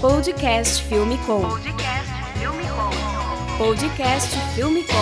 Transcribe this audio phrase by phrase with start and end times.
[0.00, 1.40] Podcast Filme Com.
[1.40, 2.90] Podcast Filme Com.
[3.56, 4.94] Podcast Filme Com.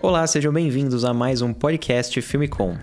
[0.00, 2.78] Olá, sejam bem-vindos a mais um podcast Filme Com.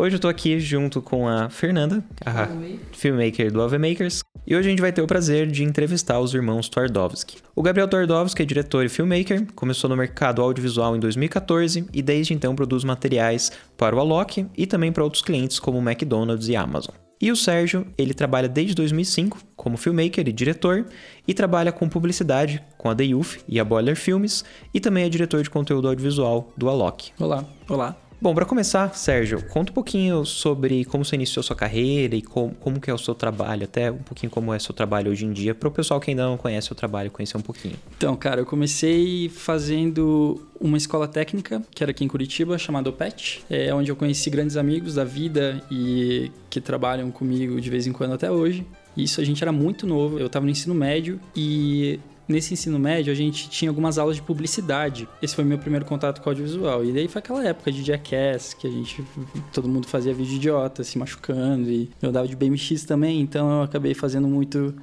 [0.00, 2.48] Hoje eu tô aqui junto com a Fernanda, a
[2.90, 6.32] filmmaker do Ave Makers, e hoje a gente vai ter o prazer de entrevistar os
[6.32, 7.36] irmãos Twardowski.
[7.54, 12.32] O Gabriel Twardowski é diretor e filmmaker, começou no mercado audiovisual em 2014 e desde
[12.32, 16.56] então produz materiais para o Alok e também para outros clientes como o McDonald's e
[16.56, 16.94] Amazon.
[17.20, 20.86] E o Sérgio, ele trabalha desde 2005 como filmmaker e diretor
[21.28, 25.10] e trabalha com publicidade com a The Youth e a Boiler Filmes e também é
[25.10, 27.12] diretor de conteúdo audiovisual do Alok.
[27.18, 28.09] Olá, olá.
[28.22, 32.54] Bom, para começar, Sérgio, conta um pouquinho sobre como você iniciou sua carreira e como,
[32.56, 35.24] como que é o seu trabalho, até um pouquinho como é o seu trabalho hoje
[35.24, 37.76] em dia, para o pessoal que ainda não conhece o trabalho conhecer um pouquinho.
[37.96, 43.42] Então, cara, eu comecei fazendo uma escola técnica, que era aqui em Curitiba, chamada OPET,
[43.48, 47.92] é onde eu conheci grandes amigos da vida e que trabalham comigo de vez em
[47.92, 48.66] quando até hoje.
[48.94, 51.98] Isso a gente era muito novo, eu estava no ensino médio e
[52.30, 55.08] nesse ensino médio a gente tinha algumas aulas de publicidade.
[55.20, 56.84] Esse foi meu primeiro contato com audiovisual.
[56.84, 59.04] E daí foi aquela época de Jackass, que a gente
[59.52, 63.62] todo mundo fazia vídeo idiota, se machucando e eu dava de BMX também, então eu
[63.62, 64.74] acabei fazendo muito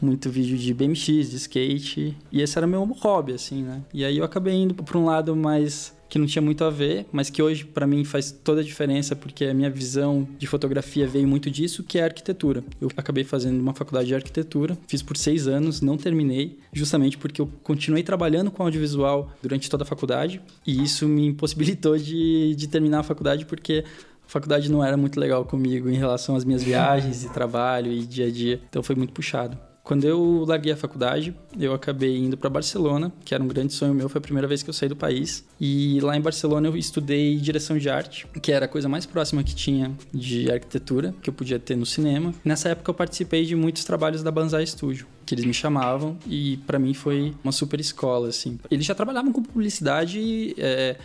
[0.00, 3.80] muito vídeo de BMX, de skate, e esse era meu hobby assim, né?
[3.94, 7.06] E aí eu acabei indo para um lado mais que não tinha muito a ver,
[7.12, 11.06] mas que hoje para mim faz toda a diferença porque a minha visão de fotografia
[11.06, 12.62] veio muito disso, que é a arquitetura.
[12.80, 17.40] Eu acabei fazendo uma faculdade de arquitetura, fiz por seis anos, não terminei, justamente porque
[17.40, 22.68] eu continuei trabalhando com audiovisual durante toda a faculdade e isso me impossibilitou de, de
[22.68, 23.84] terminar a faculdade porque
[24.26, 28.04] a faculdade não era muito legal comigo em relação às minhas viagens e trabalho e
[28.04, 29.56] dia a dia, então foi muito puxado.
[29.86, 33.94] Quando eu larguei a faculdade, eu acabei indo para Barcelona, que era um grande sonho
[33.94, 35.44] meu, foi a primeira vez que eu saí do país.
[35.60, 39.44] E lá em Barcelona eu estudei direção de arte, que era a coisa mais próxima
[39.44, 42.34] que tinha de arquitetura, que eu podia ter no cinema.
[42.44, 46.58] Nessa época eu participei de muitos trabalhos da Banzai Studio que eles me chamavam e
[46.58, 48.58] para mim foi uma super escola assim.
[48.70, 50.96] Eles já trabalhavam com publicidade é,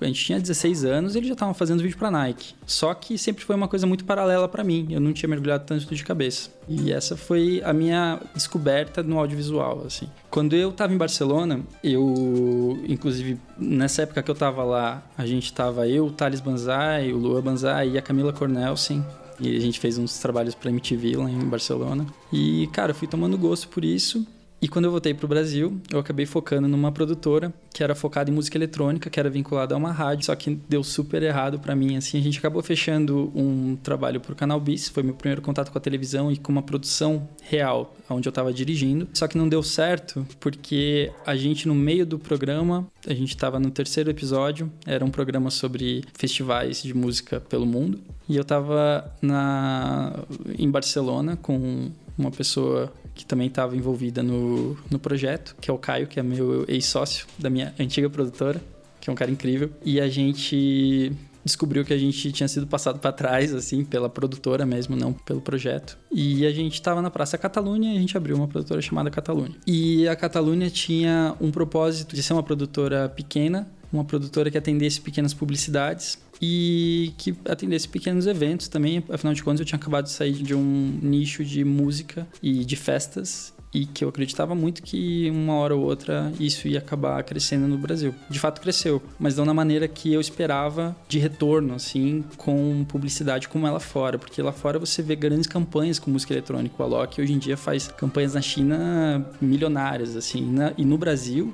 [0.00, 2.54] a gente tinha 16 anos e eles já estavam fazendo vídeo para Nike.
[2.66, 4.86] Só que sempre foi uma coisa muito paralela para mim.
[4.90, 6.50] Eu não tinha mergulhado tanto de cabeça.
[6.68, 10.08] E essa foi a minha descoberta no audiovisual, assim.
[10.30, 15.44] Quando eu estava em Barcelona, eu, inclusive, nessa época que eu estava lá, a gente
[15.44, 19.04] estava eu, o Thales Banzai, o Lua Banzai e a Camila Cornelsen.
[19.40, 22.06] E a gente fez uns trabalhos para MTV lá em Barcelona.
[22.32, 24.26] E, cara, eu fui tomando gosto por isso.
[24.60, 28.30] E quando eu voltei para o Brasil, eu acabei focando numa produtora que era focada
[28.30, 31.74] em música eletrônica, que era vinculada a uma rádio, só que deu super errado para
[31.74, 31.96] mim.
[31.96, 35.70] Assim, a gente acabou fechando um trabalho para o Canal Bis, foi meu primeiro contato
[35.70, 39.06] com a televisão e com uma produção real, onde eu estava dirigindo.
[39.12, 43.58] Só que não deu certo porque a gente no meio do programa, a gente estava
[43.58, 49.12] no terceiro episódio, era um programa sobre festivais de música pelo mundo, e eu estava
[49.20, 50.24] na
[50.58, 55.78] em Barcelona com uma pessoa que também estava envolvida no, no projeto, que é o
[55.78, 58.60] Caio, que é meu ex-sócio da minha antiga produtora,
[59.00, 59.70] que é um cara incrível.
[59.84, 61.12] E a gente
[61.44, 65.40] descobriu que a gente tinha sido passado para trás, assim, pela produtora mesmo, não pelo
[65.40, 65.98] projeto.
[66.10, 69.54] E a gente estava na Praça Catalunha e a gente abriu uma produtora chamada Catalunha.
[69.66, 75.00] E a Catalunha tinha um propósito de ser uma produtora pequena, uma produtora que atendesse
[75.00, 79.02] pequenas publicidades e que atendesse pequenos eventos também.
[79.08, 82.76] Afinal de contas, eu tinha acabado de sair de um nicho de música e de
[82.76, 87.66] festas e que eu acreditava muito que uma hora ou outra isso ia acabar crescendo
[87.66, 88.14] no Brasil.
[88.30, 93.48] De fato cresceu, mas não na maneira que eu esperava de retorno, assim, com publicidade
[93.48, 96.74] como ela fora, porque lá fora você vê grandes campanhas com música eletrônica.
[96.78, 101.52] O Alok hoje em dia faz campanhas na China milionárias, assim, e no Brasil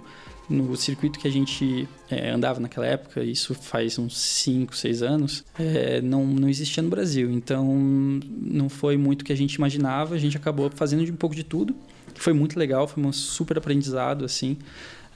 [0.51, 5.45] no circuito que a gente é, andava naquela época, isso faz uns 5, 6 anos,
[5.57, 7.31] é, não, não existia no Brasil.
[7.31, 10.17] Então, não foi muito o que a gente imaginava.
[10.17, 11.75] A gente acabou fazendo de um pouco de tudo.
[12.17, 14.59] Foi muito legal, foi um super aprendizado, assim.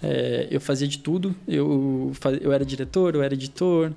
[0.00, 1.34] É, eu fazia de tudo.
[1.48, 3.92] Eu, eu era diretor, eu era editor.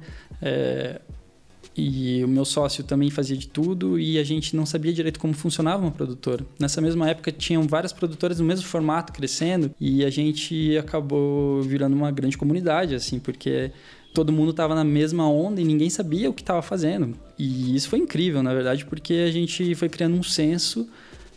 [1.78, 5.34] E o meu sócio também fazia de tudo e a gente não sabia direito como
[5.34, 6.44] funcionava uma produtora.
[6.60, 11.96] Nessa mesma época tinham várias produtoras no mesmo formato crescendo e a gente acabou virando
[11.96, 13.72] uma grande comunidade assim, porque
[14.12, 17.16] todo mundo estava na mesma onda e ninguém sabia o que estava fazendo.
[17.38, 20.90] E isso foi incrível, na verdade, porque a gente foi criando um senso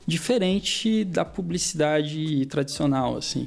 [0.06, 3.46] diferente da publicidade tradicional, assim.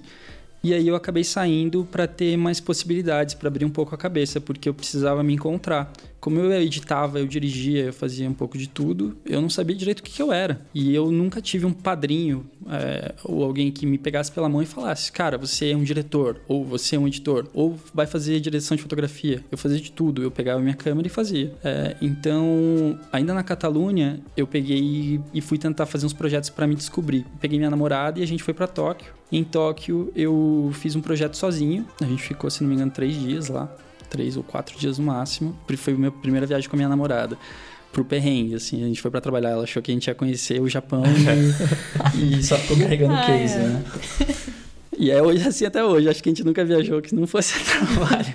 [0.64, 4.40] E aí eu acabei saindo para ter mais possibilidades, para abrir um pouco a cabeça,
[4.40, 5.92] porque eu precisava me encontrar
[6.24, 10.00] como eu editava, eu dirigia, eu fazia um pouco de tudo, eu não sabia direito
[10.00, 10.66] o que, que eu era.
[10.74, 14.66] E eu nunca tive um padrinho é, ou alguém que me pegasse pela mão e
[14.66, 18.78] falasse: Cara, você é um diretor, ou você é um editor, ou vai fazer direção
[18.78, 19.44] de fotografia.
[19.52, 21.54] Eu fazia de tudo, eu pegava minha câmera e fazia.
[21.62, 26.74] É, então, ainda na Catalunha, eu peguei e fui tentar fazer uns projetos para me
[26.74, 27.26] descobrir.
[27.42, 29.12] Peguei minha namorada e a gente foi para Tóquio.
[29.30, 31.86] Em Tóquio, eu fiz um projeto sozinho.
[32.00, 33.70] A gente ficou, se não me engano, três dias lá
[34.14, 35.58] três ou quatro dias no máximo.
[35.76, 37.36] Foi a minha primeira viagem com a minha namorada.
[37.92, 40.62] Pro perrengue, assim, a gente foi para trabalhar, ela achou que a gente ia conhecer
[40.62, 41.04] o Japão
[42.16, 43.60] e, e só ficou carregando o case, é.
[43.60, 43.84] né?
[44.98, 47.54] E é hoje assim até hoje, acho que a gente nunca viajou que não fosse
[47.66, 48.34] trabalho.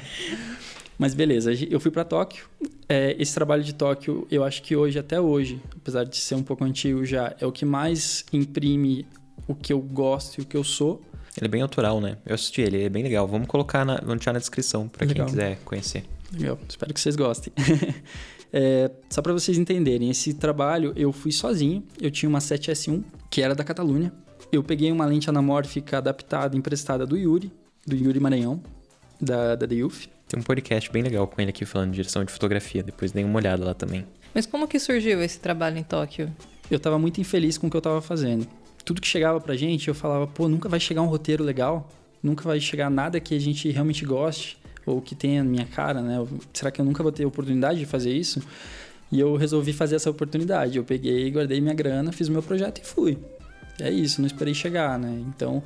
[0.97, 2.45] Mas beleza, eu fui para Tóquio.
[2.89, 6.43] É, esse trabalho de Tóquio, eu acho que hoje, até hoje, apesar de ser um
[6.43, 9.07] pouco antigo já, é o que mais imprime
[9.47, 11.01] o que eu gosto e o que eu sou.
[11.39, 12.19] Ele é bem autoral, né?
[12.27, 13.27] Eu assisti ele, ele é bem legal.
[13.27, 16.05] Vamos colocar na, vamos deixar na descrição para quem quiser conhecer.
[16.33, 17.53] Legal, espero que vocês gostem.
[18.53, 21.85] é, só para vocês entenderem, esse trabalho eu fui sozinho.
[22.01, 24.13] Eu tinha uma 7S1 que era da Catalunha.
[24.51, 27.53] Eu peguei uma lente anamórfica adaptada, emprestada do Yuri,
[27.87, 28.61] do Yuri Maranhão,
[29.21, 30.09] da, da Youth.
[30.27, 32.83] Tem um podcast bem legal com ele aqui falando de direção de fotografia.
[32.83, 34.05] Depois dei uma olhada lá também.
[34.35, 36.35] Mas como que surgiu esse trabalho em Tóquio?
[36.71, 38.47] Eu estava muito infeliz com o que eu estava fazendo
[38.89, 41.91] tudo que chegava pra gente, eu falava, pô, nunca vai chegar um roteiro legal,
[42.23, 44.57] nunca vai chegar nada que a gente realmente goste,
[44.87, 46.27] ou que tenha minha cara, né?
[46.55, 48.43] Será que eu nunca vou ter oportunidade de fazer isso?
[49.13, 50.79] E eu resolvi fazer essa oportunidade.
[50.79, 53.19] Eu peguei, guardei minha grana, fiz meu projeto e fui.
[53.79, 55.23] É isso, não esperei chegar, né?
[55.29, 55.63] Então,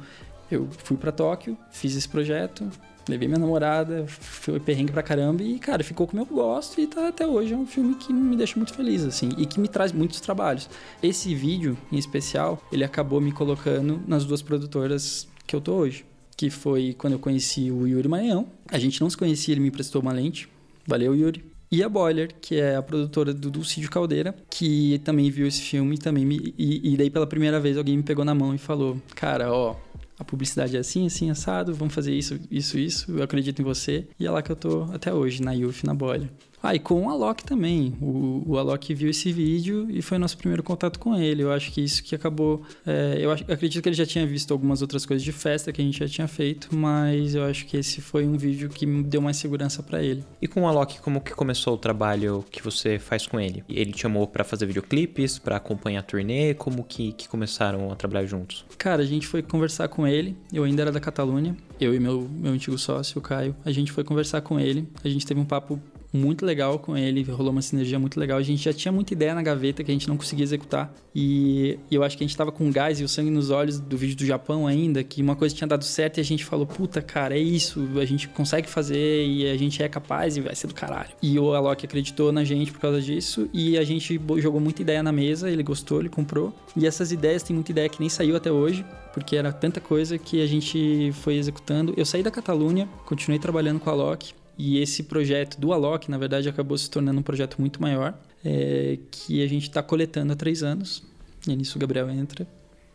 [0.50, 2.68] eu fui para Tóquio, fiz esse projeto,
[3.08, 7.08] Levei minha namorada, foi perrengue pra caramba e, cara, ficou como eu gosto e tá
[7.08, 7.52] até hoje.
[7.52, 10.68] É um filme que me deixa muito feliz, assim, e que me traz muitos trabalhos.
[11.02, 16.04] Esse vídeo, em especial, ele acabou me colocando nas duas produtoras que eu tô hoje.
[16.36, 18.46] Que foi quando eu conheci o Yuri Maranhão.
[18.68, 20.48] A gente não se conhecia, ele me emprestou uma lente.
[20.86, 21.52] Valeu, Yuri.
[21.72, 25.96] E a Boiler, que é a produtora do Dulcídio Caldeira, que também viu esse filme
[25.96, 29.00] também me, e, e daí pela primeira vez alguém me pegou na mão e falou:
[29.14, 29.74] Cara, ó,
[30.22, 34.06] a publicidade é assim, assim, assado, vamos fazer isso, isso, isso, eu acredito em você.
[34.18, 36.30] E é lá que eu tô até hoje, na Youth, na bolha.
[36.62, 37.94] Ah, e com o Alok também.
[38.00, 41.42] O, o Alok viu esse vídeo e foi nosso primeiro contato com ele.
[41.42, 42.62] Eu acho que isso que acabou.
[42.86, 45.84] É, eu, acredito que ele já tinha visto algumas outras coisas de festa que a
[45.84, 49.36] gente já tinha feito, mas eu acho que esse foi um vídeo que deu mais
[49.36, 50.22] segurança para ele.
[50.40, 53.64] E com o Alok, como que começou o trabalho que você faz com ele?
[53.68, 56.54] Ele te chamou para fazer videoclipes, para acompanhar a turnê?
[56.54, 58.64] Como que, que começaram a trabalhar juntos?
[58.78, 60.36] Cara, a gente foi conversar com ele.
[60.52, 61.56] Eu ainda era da Catalunha.
[61.80, 63.56] Eu e meu, meu antigo sócio, o Caio.
[63.64, 64.88] A gente foi conversar com ele.
[65.02, 65.80] A gente teve um papo
[66.12, 68.38] muito legal com ele, rolou uma sinergia muito legal.
[68.38, 70.92] A gente já tinha muita ideia na gaveta que a gente não conseguia executar.
[71.14, 73.96] E, eu acho que a gente tava com gás e o sangue nos olhos do
[73.96, 77.00] vídeo do Japão ainda, que uma coisa tinha dado certo e a gente falou, puta,
[77.00, 80.66] cara, é isso, a gente consegue fazer e a gente é capaz e vai ser
[80.66, 81.10] do caralho.
[81.22, 85.02] E o Alok acreditou na gente por causa disso e a gente jogou muita ideia
[85.02, 86.52] na mesa, ele gostou, ele comprou.
[86.76, 90.18] E essas ideias, tem muita ideia que nem saiu até hoje, porque era tanta coisa
[90.18, 91.94] que a gente foi executando.
[91.96, 96.18] Eu saí da Catalunha, continuei trabalhando com a Alok, e esse projeto do Alok, na
[96.18, 100.36] verdade, acabou se tornando um projeto muito maior, é, que a gente está coletando há
[100.36, 101.02] três anos.
[101.46, 102.46] E nisso o Gabriel entra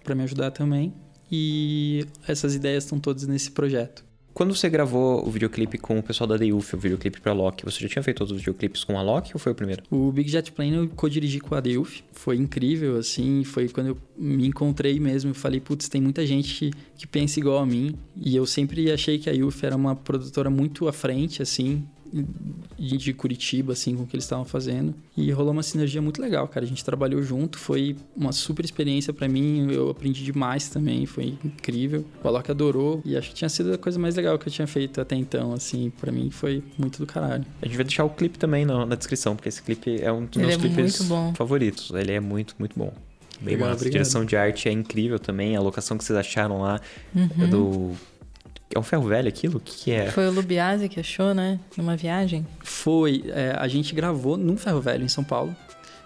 [0.04, 0.94] para me ajudar também.
[1.31, 4.06] E essas ideias estão todas nesse projeto.
[4.38, 7.80] Quando você gravou o videoclipe com o pessoal da Deuf, o videoclipe pra Loki, você
[7.80, 9.81] já tinha feito todos os videoclipes com a Loki ou foi o primeiro?
[9.89, 12.04] O Big Jet Plane eu co-dirigi com a Deuf.
[12.12, 13.44] Foi incrível, assim.
[13.44, 15.31] Foi quando eu me encontrei mesmo.
[15.31, 17.95] Eu falei, putz, tem muita gente que, que pensa igual a mim.
[18.16, 21.84] E eu sempre achei que a Yuf era uma produtora muito à frente, assim
[22.77, 24.93] de Curitiba, assim, com o que eles estavam fazendo.
[25.15, 26.65] E rolou uma sinergia muito legal, cara.
[26.65, 29.72] A gente trabalhou junto, foi uma super experiência para mim.
[29.72, 32.05] Eu aprendi demais também, foi incrível.
[32.24, 34.67] O Alok adorou e acho que tinha sido a coisa mais legal que eu tinha
[34.67, 35.91] feito até então, assim.
[36.00, 37.46] para mim foi muito do caralho.
[37.62, 40.25] A gente vai deixar o clipe também na, na descrição, porque esse clipe é um
[40.25, 41.01] dos meus é clipes
[41.36, 41.91] favoritos.
[41.93, 42.93] Ele é muito, muito bom.
[43.39, 43.86] Bem Legal, massa.
[43.86, 45.55] A direção de arte é incrível também.
[45.55, 46.82] A locação que vocês acharam lá
[47.15, 47.50] uhum.
[47.50, 47.91] do
[48.75, 49.57] é um ferro velho aquilo?
[49.57, 50.12] O que, que é?
[50.12, 51.59] Foi o Lubiase que achou, né?
[51.77, 52.45] Numa viagem?
[52.63, 53.24] Foi.
[53.27, 55.55] É, a gente gravou num ferro velho em São Paulo.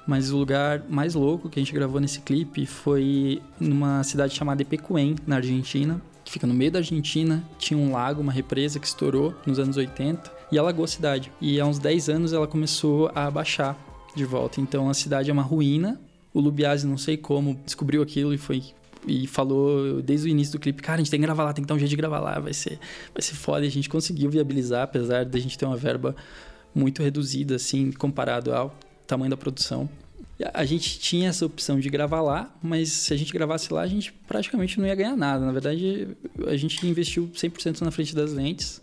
[0.06, 4.62] Mas o lugar mais louco que a gente gravou nesse clipe foi numa cidade chamada
[4.62, 7.44] Epecuém, na Argentina, que fica no meio da Argentina.
[7.58, 11.32] Tinha um lago, uma represa que estourou nos anos 80 e alagou a cidade.
[11.40, 13.78] E há uns 10 anos ela começou a baixar
[14.16, 14.60] de volta.
[14.60, 16.00] Então a cidade é uma ruína.
[16.34, 18.64] O Lubiase, não sei como, descobriu aquilo e foi
[19.08, 21.64] e falou desde o início do clipe, cara, a gente tem que gravar lá, tem
[21.64, 22.80] que dar um jeito de gravar lá, vai ser,
[23.14, 23.66] vai ser foda.
[23.66, 26.16] E a gente conseguiu viabilizar, apesar da gente ter uma verba
[26.74, 29.90] muito reduzida, assim, comparado ao tamanho da produção.
[30.54, 33.88] A gente tinha essa opção de gravar lá, mas se a gente gravasse lá, a
[33.88, 35.46] gente praticamente não ia ganhar nada.
[35.46, 36.08] Na verdade,
[36.48, 38.82] a gente investiu 100% na frente das lentes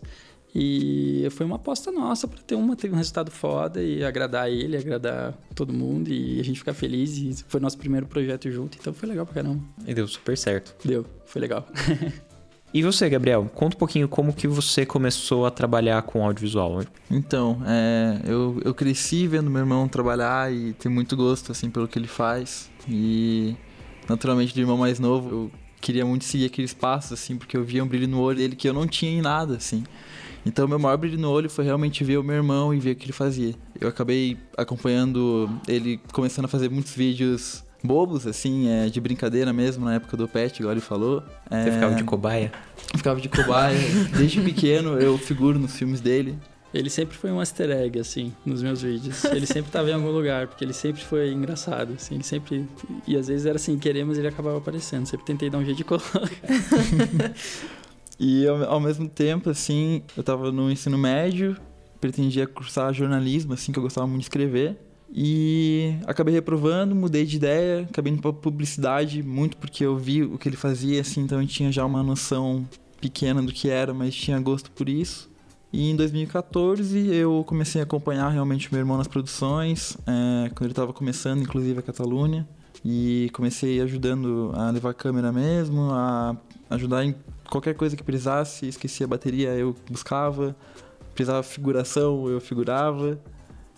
[0.53, 4.75] E foi uma aposta nossa para ter, uma, ter um resultado foda e agradar ele,
[4.75, 7.17] agradar todo mundo e a gente ficar feliz.
[7.17, 9.63] E foi nosso primeiro projeto junto, então foi legal pra caramba.
[9.85, 10.75] E deu super certo.
[10.85, 11.67] Deu, foi legal.
[12.71, 13.49] E você, Gabriel?
[13.55, 16.83] Conta um pouquinho como que você começou a trabalhar com audiovisual.
[17.09, 21.87] Então, é, eu, eu cresci vendo meu irmão trabalhar e ter muito gosto, assim, pelo
[21.87, 22.69] que ele faz.
[22.87, 23.55] E,
[24.07, 25.51] naturalmente, de irmão mais novo, eu
[25.81, 28.69] queria muito seguir aqueles passos, assim, porque eu via um brilho no olho dele que
[28.69, 29.83] eu não tinha em nada, assim.
[30.45, 32.95] Então, meu maior brilho no olho foi realmente ver o meu irmão e ver o
[32.95, 33.53] que ele fazia.
[33.79, 39.85] Eu acabei acompanhando ele começando a fazer muitos vídeos bobos, assim, é, de brincadeira mesmo,
[39.85, 41.23] na época do Pet, igual ele falou.
[41.49, 42.51] É, Você ficava de cobaia?
[42.95, 43.77] ficava de cobaia.
[44.17, 46.37] Desde pequeno eu figuro nos filmes dele.
[46.71, 49.23] Ele sempre foi um easter egg, assim, nos meus vídeos.
[49.25, 52.13] Ele sempre estava em algum lugar, porque ele sempre foi engraçado, assim.
[52.15, 52.67] Ele sempre...
[53.07, 55.07] E às vezes era assim, queremos ele acabava aparecendo.
[55.07, 56.21] Sempre tentei dar um jeito de colocar.
[58.19, 61.55] E ao, ao mesmo tempo, assim, eu tava no ensino médio,
[62.01, 64.77] pretendia cursar jornalismo, assim, que eu gostava muito de escrever.
[65.11, 70.37] E acabei reprovando, mudei de ideia, acabei indo pra publicidade, muito porque eu vi o
[70.37, 72.67] que ele fazia, assim, então eu tinha já uma noção
[73.01, 75.29] pequena do que era, mas tinha gosto por isso.
[75.71, 80.71] E em 2014 eu comecei a acompanhar realmente meu irmão nas produções, é, quando ele
[80.71, 82.47] estava começando, inclusive a Catalunha.
[82.83, 86.35] E comecei ajudando a levar a câmera mesmo, a
[86.69, 87.13] ajudar em
[87.49, 88.67] qualquer coisa que precisasse.
[88.67, 90.55] Esquecia a bateria, eu buscava.
[91.13, 93.19] Precisava figuração, eu figurava.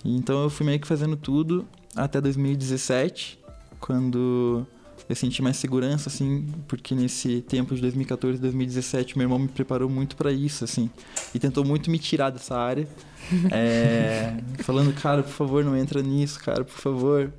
[0.04, 3.40] Então eu fui meio que fazendo tudo até 2017,
[3.80, 4.66] quando
[5.08, 9.48] eu senti mais segurança, assim, porque nesse tempo de 2014 e 2017 meu irmão me
[9.48, 10.90] preparou muito para isso, assim,
[11.34, 12.88] e tentou muito me tirar dessa área,
[13.51, 17.32] é, falando, cara, por favor, não entra nisso, cara, por favor,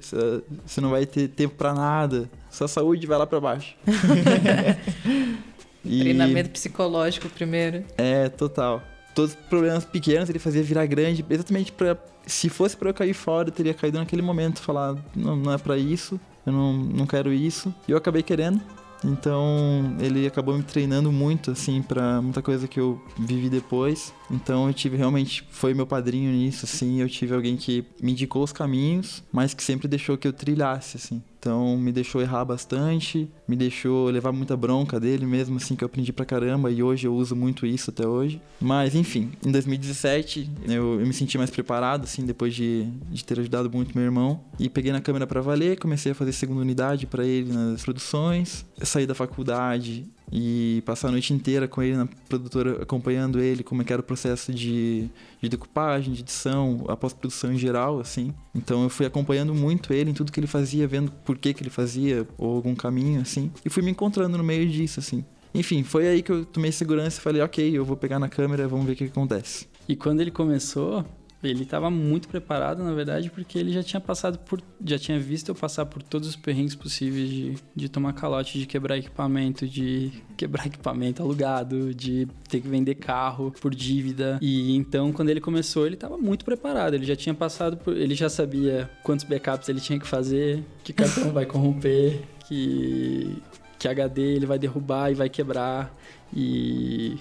[0.67, 3.75] você não vai ter tempo para nada, sua saúde vai lá para baixo.
[5.85, 6.01] e...
[6.01, 7.85] Treinamento psicológico primeiro.
[7.97, 8.83] É, total.
[9.15, 11.97] Todos os problemas pequenos ele fazia virar grande, exatamente para
[12.27, 15.59] se fosse para eu cair fora, eu teria caído naquele momento, falar, não, não é
[15.59, 17.75] para isso, eu não, não quero isso.
[17.89, 18.61] E eu acabei querendo.
[19.05, 24.15] Então, ele acabou me treinando muito, assim, para muita coisa que eu vivi depois.
[24.31, 27.01] Então, eu tive realmente, foi meu padrinho nisso, assim.
[27.01, 30.97] Eu tive alguém que me indicou os caminhos, mas que sempre deixou que eu trilhasse,
[30.97, 31.21] assim.
[31.43, 35.87] Então me deixou errar bastante, me deixou levar muita bronca dele mesmo, assim, que eu
[35.87, 38.41] aprendi pra caramba e hoje eu uso muito isso até hoje.
[38.61, 43.41] Mas enfim, em 2017 eu, eu me senti mais preparado, assim, depois de, de ter
[43.41, 44.41] ajudado muito meu irmão.
[44.57, 48.65] E peguei na câmera para valer, comecei a fazer segunda unidade para ele nas produções.
[48.81, 53.83] Saí da faculdade e passar a noite inteira com ele na produtora, acompanhando ele, como
[53.83, 55.09] é que era o processo de,
[55.41, 58.33] de decupagem, de edição, a pós-produção em geral, assim.
[58.55, 61.63] Então eu fui acompanhando muito ele em tudo que ele fazia, vendo por que que
[61.63, 63.51] ele fazia, ou algum caminho, assim.
[63.65, 65.25] E fui me encontrando no meio disso, assim.
[65.55, 68.67] Enfim, foi aí que eu tomei segurança e falei, ok, eu vou pegar na câmera,
[68.67, 69.67] vamos ver o que, que acontece.
[69.87, 71.05] E quando ele começou,
[71.43, 74.63] ele estava muito preparado, na verdade, porque ele já tinha passado por.
[74.85, 78.67] Já tinha visto eu passar por todos os perrengues possíveis de, de tomar calote, de
[78.67, 84.39] quebrar equipamento, de quebrar equipamento alugado, de ter que vender carro por dívida.
[84.41, 86.95] E então, quando ele começou, ele estava muito preparado.
[86.95, 87.97] Ele já tinha passado por.
[87.97, 93.37] Ele já sabia quantos backups ele tinha que fazer, que cartão vai corromper, que.
[93.79, 95.93] que HD ele vai derrubar e vai quebrar.
[96.35, 97.19] E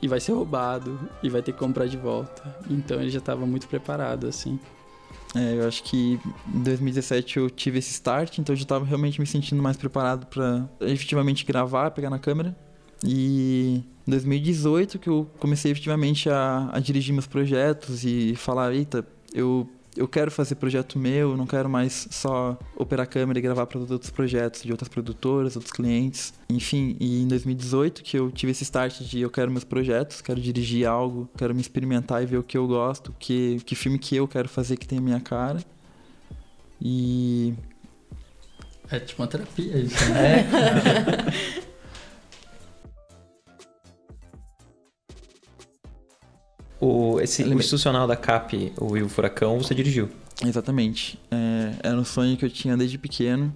[0.00, 2.42] e vai ser roubado e vai ter que comprar de volta.
[2.68, 4.58] Então ele já estava muito preparado, assim.
[5.34, 6.18] É, eu acho que
[6.52, 10.26] em 2017 eu tive esse start, então eu já estava realmente me sentindo mais preparado
[10.26, 12.56] para efetivamente gravar, pegar na câmera.
[13.04, 19.06] E em 2018 que eu comecei efetivamente a, a dirigir meus projetos e falar, eita,
[19.32, 23.78] eu eu quero fazer projeto meu, não quero mais só operar câmera e gravar para
[23.78, 26.32] outros projetos de outras produtoras, outros clientes.
[26.48, 30.40] Enfim, e em 2018 que eu tive esse start de eu quero meus projetos, quero
[30.40, 34.16] dirigir algo, quero me experimentar e ver o que eu gosto, que, que filme que
[34.16, 35.60] eu quero fazer que tem a minha cara.
[36.80, 37.54] E.
[38.90, 40.40] É tipo uma terapia isso, né?
[41.56, 41.60] É.
[46.80, 50.08] O, esse, o institucional da CAP, o Will Furacão, você dirigiu.
[50.44, 51.18] Exatamente.
[51.30, 53.52] É, era um sonho que eu tinha desde pequeno.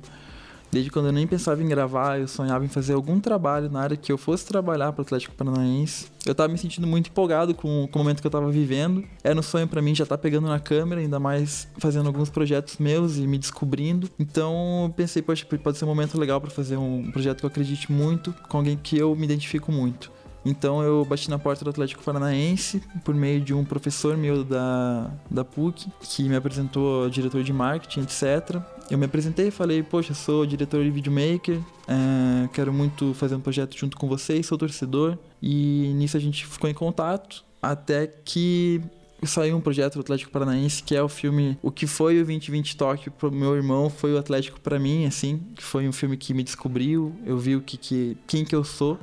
[0.75, 3.97] Desde quando eu nem pensava em gravar, eu sonhava em fazer algum trabalho na área
[3.97, 6.09] que eu fosse trabalhar para o Atlético Paranaense.
[6.27, 9.05] Eu estava me sentindo muito empolgado com, com o momento que eu estava vivendo.
[9.23, 12.29] Era um sonho para mim já estar tá pegando na câmera, ainda mais fazendo alguns
[12.29, 14.11] projetos meus e me descobrindo.
[14.19, 17.93] Então pensei, poxa, pode ser um momento legal para fazer um projeto que eu acredite
[17.93, 20.11] muito, com alguém que eu me identifico muito.
[20.45, 25.11] Então eu bati na porta do Atlético Paranaense por meio de um professor meu da,
[25.31, 28.61] da PUC que me apresentou diretor de marketing, etc.
[28.91, 31.59] Eu me apresentei e falei, poxa, sou diretor de videomaker,
[31.89, 35.17] é, quero muito fazer um projeto junto com vocês, sou torcedor.
[35.41, 38.83] E nisso a gente ficou em contato até que
[39.27, 42.77] saiu um projeto do Atlético Paranaense que é o filme O que foi o 2020
[42.77, 46.35] Tóquio pro meu irmão foi o Atlético para mim, assim, que foi um filme que
[46.35, 48.99] me descobriu, eu vi o que, que quem que eu sou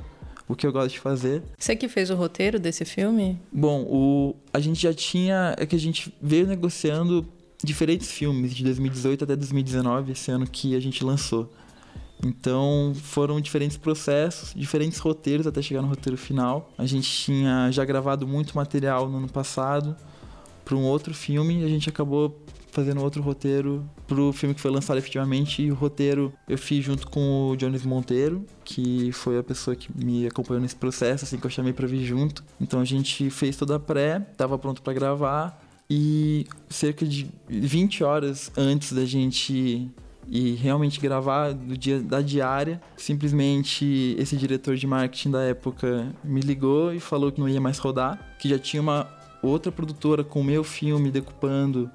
[0.52, 1.42] o que eu gosto de fazer.
[1.58, 3.40] Você que fez o roteiro desse filme?
[3.50, 5.54] Bom, o, a gente já tinha.
[5.58, 7.26] É que a gente veio negociando
[7.64, 11.50] diferentes filmes de 2018 até 2019, esse ano que a gente lançou.
[12.24, 16.70] Então foram diferentes processos, diferentes roteiros até chegar no roteiro final.
[16.76, 19.96] A gente tinha já gravado muito material no ano passado
[20.64, 22.40] para um outro filme e a gente acabou
[22.72, 25.62] fazendo outro roteiro pro filme que foi lançado efetivamente.
[25.62, 29.88] E o roteiro eu fiz junto com o Jones Monteiro, que foi a pessoa que
[29.94, 32.42] me acompanhou nesse processo, assim, que eu chamei para vir junto.
[32.60, 35.62] Então a gente fez toda a pré, tava pronto para gravar.
[35.88, 39.90] E cerca de 20 horas antes da gente
[40.26, 42.80] e realmente gravar do dia da diária.
[42.96, 47.78] Simplesmente esse diretor de marketing da época me ligou e falou que não ia mais
[47.78, 49.06] rodar, que já tinha uma
[49.42, 51.90] outra produtora com o meu filme decupando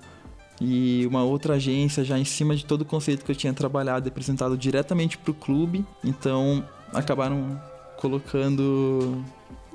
[0.60, 4.08] e uma outra agência já em cima de todo o conceito que eu tinha trabalhado
[4.08, 5.86] e apresentado diretamente para o clube.
[6.04, 7.62] Então acabaram
[7.98, 9.24] colocando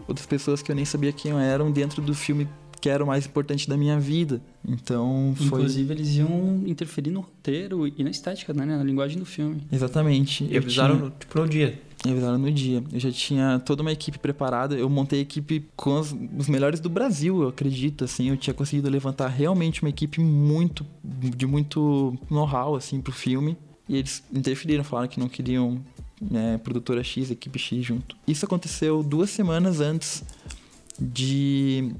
[0.09, 2.49] outras pessoas que eu nem sabia quem eram dentro do filme
[2.83, 4.43] que era o mais importante da minha vida.
[4.67, 5.47] Então foi...
[5.47, 8.67] Inclusive eles iam interferir no roteiro e na estética, né?
[8.67, 9.63] Na linguagem do filme.
[9.71, 10.45] Exatamente.
[10.51, 11.13] E avisaram tinha...
[11.21, 11.81] tipo, no dia.
[12.05, 12.83] Avisaram no dia.
[12.93, 14.75] Eu já tinha toda uma equipe preparada.
[14.75, 18.05] Eu montei a equipe com os, os, melhores do Brasil, eu acredito.
[18.05, 23.57] Assim, eu tinha conseguido levantar realmente uma equipe muito de muito know-how assim pro filme.
[23.89, 25.81] E eles interferiram, falaram que não queriam
[26.21, 28.17] né, produtora X, equipe X junto.
[28.27, 30.25] Isso aconteceu duas semanas antes
[31.01, 31.95] de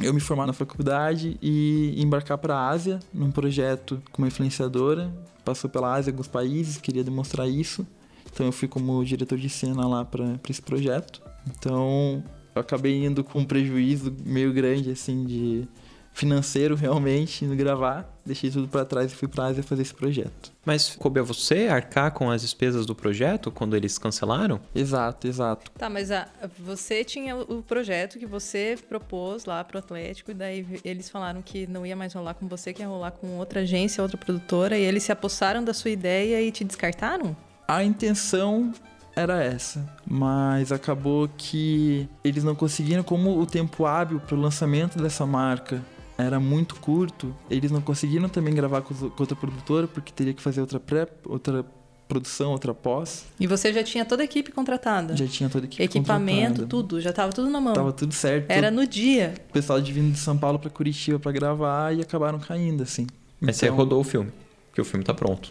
[0.00, 5.12] eu me formar na faculdade e embarcar para a Ásia num projeto com uma influenciadora.
[5.44, 7.86] Passou pela Ásia, alguns países, queria demonstrar isso.
[8.34, 11.22] Então eu fui como diretor de cena lá para esse projeto.
[11.48, 12.22] Então
[12.52, 15.68] eu acabei indo com um prejuízo meio grande assim de
[16.12, 18.12] financeiro realmente indo gravar.
[18.26, 20.52] Deixei tudo para trás e fui para a Ásia fazer esse projeto.
[20.64, 24.60] Mas coube a você arcar com as despesas do projeto quando eles cancelaram?
[24.74, 25.70] Exato, exato.
[25.72, 26.26] Tá, mas a,
[26.58, 31.66] você tinha o projeto que você propôs lá pro Atlético e daí eles falaram que
[31.66, 34.82] não ia mais rolar com você, que ia rolar com outra agência, outra produtora e
[34.82, 37.36] eles se apossaram da sua ideia e te descartaram?
[37.66, 38.72] A intenção
[39.16, 44.98] era essa, mas acabou que eles não conseguiram, como o tempo hábil para o lançamento
[44.98, 45.82] dessa marca
[46.18, 50.60] era muito curto, eles não conseguiram também gravar com, outra produtora, porque teria que fazer
[50.60, 51.64] outra pré, outra
[52.06, 53.24] produção, outra pós.
[53.40, 55.16] E você já tinha toda a equipe contratada?
[55.16, 56.68] Já tinha toda a equipe Equipamento, contratada.
[56.68, 57.72] tudo, já estava tudo na mão.
[57.72, 58.50] Tava tudo certo.
[58.50, 59.34] Era no dia.
[59.48, 63.06] O pessoal de vindo de São Paulo para Curitiba para gravar e acabaram caindo, assim.
[63.40, 63.70] Mas então...
[63.70, 64.30] você rodou o filme,
[64.72, 65.50] que o filme tá pronto.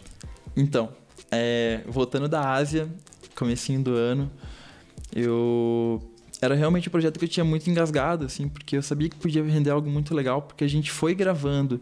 [0.56, 0.90] Então,
[1.30, 2.88] é, voltando da Ásia,
[3.34, 4.30] comecinho do ano,
[5.14, 6.02] eu
[6.40, 9.42] era realmente um projeto que eu tinha muito engasgado, assim, porque eu sabia que podia
[9.42, 11.80] render algo muito legal, porque a gente foi gravando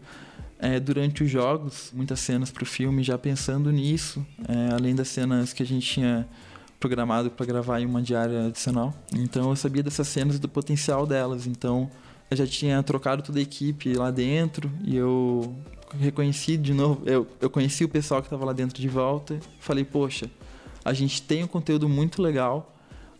[0.59, 5.09] é, durante os jogos muitas cenas para o filme, já pensando nisso, é, além das
[5.09, 6.27] cenas que a gente tinha
[6.79, 8.93] programado para gravar em uma diária adicional.
[9.13, 11.47] Então eu sabia dessas cenas e do potencial delas.
[11.47, 11.89] Então
[12.29, 15.55] eu já tinha trocado toda a equipe lá dentro e eu
[15.99, 19.39] reconheci de novo, eu, eu conheci o pessoal que estava lá dentro de volta.
[19.59, 20.29] Falei, poxa,
[20.83, 22.73] a gente tem um conteúdo muito legal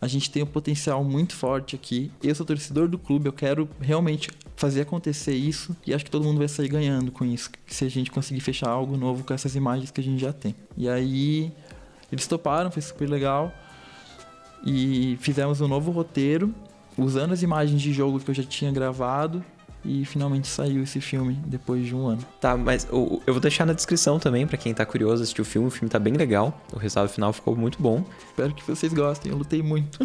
[0.03, 2.12] a gente tem um potencial muito forte aqui.
[2.21, 6.25] Eu sou torcedor do clube, eu quero realmente fazer acontecer isso e acho que todo
[6.25, 9.55] mundo vai sair ganhando com isso, se a gente conseguir fechar algo novo com essas
[9.55, 10.53] imagens que a gente já tem.
[10.75, 11.53] E aí
[12.12, 13.53] eles toparam, foi super legal.
[14.65, 16.53] E fizemos um novo roteiro,
[16.97, 19.41] usando as imagens de jogo que eu já tinha gravado
[19.86, 22.22] e finalmente saiu esse filme depois de um ano.
[22.39, 25.46] Tá, mas eu, eu vou deixar na descrição também para quem tá curioso assistir o
[25.46, 25.67] filme.
[25.67, 26.62] O filme tá bem legal.
[26.72, 28.04] O resultado final ficou muito bom.
[28.28, 29.32] Espero que vocês gostem.
[29.32, 30.00] Eu lutei muito.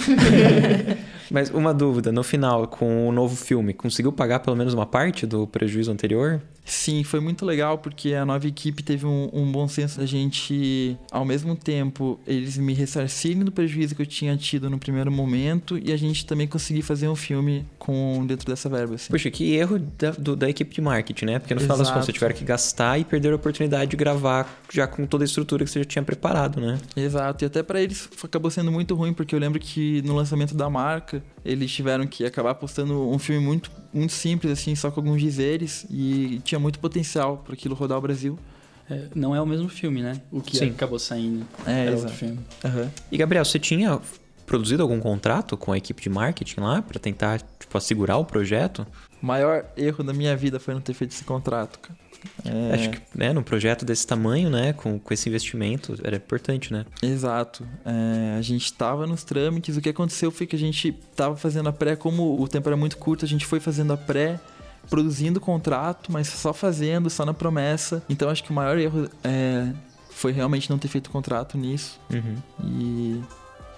[1.30, 5.26] mas uma dúvida, no final, com o novo filme, conseguiu pagar pelo menos uma parte
[5.26, 6.40] do prejuízo anterior?
[6.68, 10.96] Sim, foi muito legal porque a nova equipe teve um, um bom senso da gente,
[11.10, 15.78] ao mesmo tempo, eles me ressarcirem do prejuízo que eu tinha tido no primeiro momento
[15.78, 18.96] e a gente também conseguir fazer um filme com dentro dessa verba.
[18.96, 19.10] Assim.
[19.10, 21.38] Poxa, que erro da, do, da equipe de marketing, né?
[21.38, 24.62] Porque no final das contas, vocês tiveram que gastar e perder a oportunidade de gravar
[24.70, 26.78] já com toda a estrutura que você já tinha preparado, né?
[26.94, 30.54] Exato, e até para eles acabou sendo muito ruim, porque eu lembro que no lançamento
[30.54, 35.00] da marca, eles tiveram que acabar postando um filme muito, muito simples, assim, só com
[35.00, 38.38] alguns dizeres, e tinha muito potencial para aquilo rodar o Brasil.
[38.90, 40.20] É, não é o mesmo filme, né?
[40.30, 40.70] O que Sim.
[40.70, 41.46] acabou saindo.
[41.66, 42.02] É, era exato.
[42.04, 42.40] outro filme.
[42.64, 42.90] Uhum.
[43.12, 44.00] E Gabriel, você tinha
[44.46, 48.86] produzido algum contrato com a equipe de marketing lá para tentar, tipo, assegurar o projeto?
[49.22, 51.98] O maior erro da minha vida foi não ter feito esse contrato, cara.
[52.44, 52.74] É...
[52.74, 56.84] Acho que, né, num projeto desse tamanho, né, com, com esse investimento, era importante, né?
[57.02, 57.66] Exato.
[57.84, 61.68] É, a gente estava nos trâmites, o que aconteceu foi que a gente estava fazendo
[61.68, 64.38] a pré, como o tempo era muito curto, a gente foi fazendo a pré,
[64.88, 68.02] produzindo o contrato, mas só fazendo, só na promessa.
[68.08, 69.70] Então acho que o maior erro é,
[70.10, 72.00] foi realmente não ter feito contrato nisso.
[72.12, 72.36] Uhum.
[72.64, 73.22] E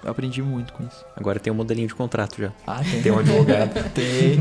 [0.05, 1.05] aprendi muito com isso.
[1.17, 2.53] Agora tem um modelinho de contrato já.
[2.67, 3.03] Ah, tem.
[3.03, 3.75] Tem um advogado.
[3.93, 4.41] tem.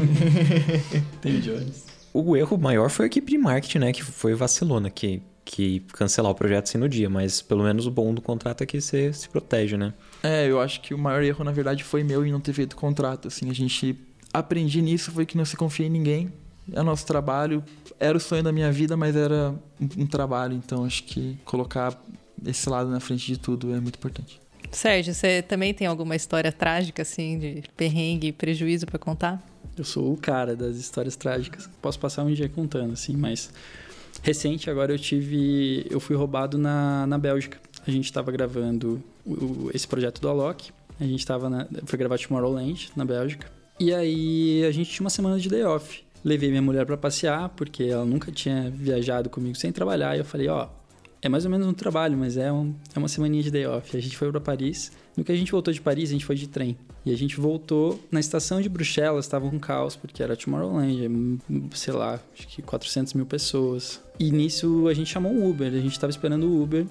[1.22, 1.89] tem Jones.
[2.14, 3.94] O erro maior foi a equipe de marketing, né?
[3.94, 7.10] Que foi vacilona, que, que cancelar o projeto assim no dia.
[7.10, 9.94] Mas pelo menos o bom do contrato é que você se protege, né?
[10.24, 12.76] É, eu acho que o maior erro, na verdade, foi meu em não ter feito
[12.76, 13.28] contrato.
[13.28, 13.96] Assim, a gente
[14.34, 16.32] aprendi nisso, foi que não se confia em ninguém.
[16.72, 17.64] É nosso trabalho.
[18.00, 20.54] Era o sonho da minha vida, mas era um, um trabalho.
[20.54, 22.00] Então acho que colocar
[22.46, 24.40] esse lado na frente de tudo é muito importante.
[24.72, 29.44] Sérgio, você também tem alguma história trágica, assim, de perrengue e prejuízo para contar?
[29.80, 31.70] Eu sou o cara das histórias trágicas.
[31.82, 33.50] Posso passar um dia contando, assim, mas
[34.22, 35.88] recente agora eu tive.
[35.90, 37.58] Eu fui roubado na, na Bélgica.
[37.88, 40.72] A gente estava gravando o, esse projeto do Alok.
[41.00, 43.50] A gente estava foi gravar Tomorrowland na Bélgica.
[43.80, 46.04] E aí a gente tinha uma semana de day off.
[46.26, 50.18] Levei minha mulher para passear, porque ela nunca tinha viajado comigo sem trabalhar.
[50.18, 50.68] E eu falei, ó,
[51.22, 53.96] é mais ou menos um trabalho, mas é, um, é uma semaninha de day off.
[53.96, 54.92] A gente foi para Paris.
[55.20, 56.78] No que a gente voltou de Paris, a gente foi de trem.
[57.06, 61.42] E a gente voltou na estação de Bruxelas, estava um caos, porque era Tomorrowland,
[61.74, 64.02] sei lá, acho que 400 mil pessoas.
[64.18, 66.86] E nisso a gente chamou um Uber, a gente estava esperando o Uber.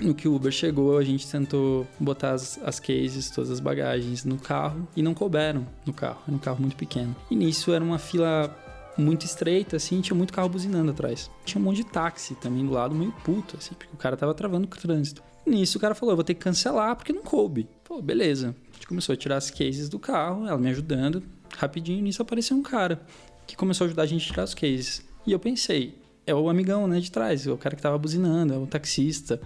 [0.00, 4.24] No que o Uber chegou, a gente tentou botar as, as cases, todas as bagagens
[4.24, 6.20] no carro e não couberam no carro.
[6.28, 7.14] Era um carro muito pequeno.
[7.28, 8.56] E nisso era uma fila
[8.96, 11.28] muito estreita, assim, tinha muito carro buzinando atrás.
[11.44, 14.32] Tinha um monte de táxi também do lado, meio puto, assim, porque o cara tava
[14.32, 15.20] travando o trânsito.
[15.46, 17.68] Nisso o cara falou, eu vou ter que cancelar porque não coube.
[17.84, 18.54] Pô, beleza.
[18.70, 21.22] A gente começou a tirar as cases do carro, ela me ajudando.
[21.56, 23.00] Rapidinho, nisso apareceu um cara
[23.46, 25.04] que começou a ajudar a gente a tirar os cases.
[25.26, 28.54] E eu pensei, é o amigão, né, de trás, é o cara que tava buzinando,
[28.54, 29.40] é o taxista,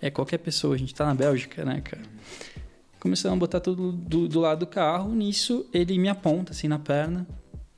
[0.00, 0.74] é qualquer pessoa.
[0.74, 2.02] A gente tá na Bélgica, né, cara?
[3.00, 5.14] Começamos a botar tudo do, do lado do carro.
[5.14, 7.26] Nisso, ele me aponta, assim, na perna.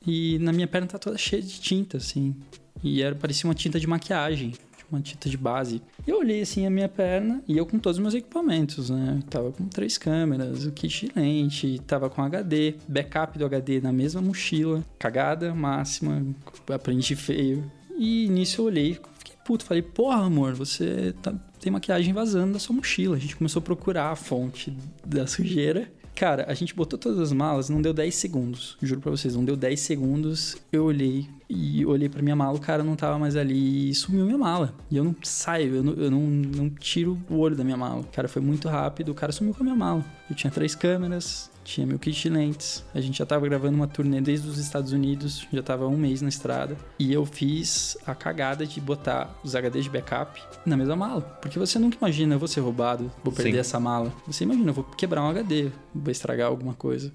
[0.05, 2.35] E na minha perna tá toda cheia de tinta, assim.
[2.81, 4.53] E era, parecia uma tinta de maquiagem,
[4.91, 5.81] uma tinta de base.
[6.05, 9.17] E eu olhei assim a minha perna e eu com todos os meus equipamentos, né?
[9.17, 13.81] Eu tava com três câmeras, o kit de lente, tava com HD, backup do HD
[13.81, 16.25] na mesma mochila, cagada máxima,
[16.73, 17.69] aprendi feio.
[17.97, 22.59] E nisso eu olhei, fiquei puto, falei, porra, amor, você tá, tem maquiagem vazando da
[22.59, 23.15] sua mochila.
[23.15, 27.31] A gente começou a procurar a fonte da sujeira Cara, a gente botou todas as
[27.31, 28.75] malas, não deu 10 segundos.
[28.81, 30.57] Juro pra vocês, não deu 10 segundos.
[30.71, 34.25] Eu olhei e olhei pra minha mala, o cara não tava mais ali e sumiu
[34.25, 34.73] minha mala.
[34.89, 38.03] E eu não saio, eu não, eu não, não tiro o olho da minha mala.
[38.11, 40.03] Cara, foi muito rápido, o cara sumiu com a minha mala.
[40.27, 42.83] Eu tinha três câmeras, tinha meu kit de lentes.
[42.95, 46.21] A gente já tava gravando uma turnê desde os Estados Unidos, já tava um mês
[46.21, 46.77] na estrada.
[46.97, 51.21] E eu fiz a cagada de botar os HDs de backup na mesma mala.
[51.41, 53.59] Porque você nunca imagina, eu vou ser roubado, vou perder Sim.
[53.59, 54.13] essa mala.
[54.25, 57.11] Você imagina, eu vou quebrar um HD, vou estragar alguma coisa.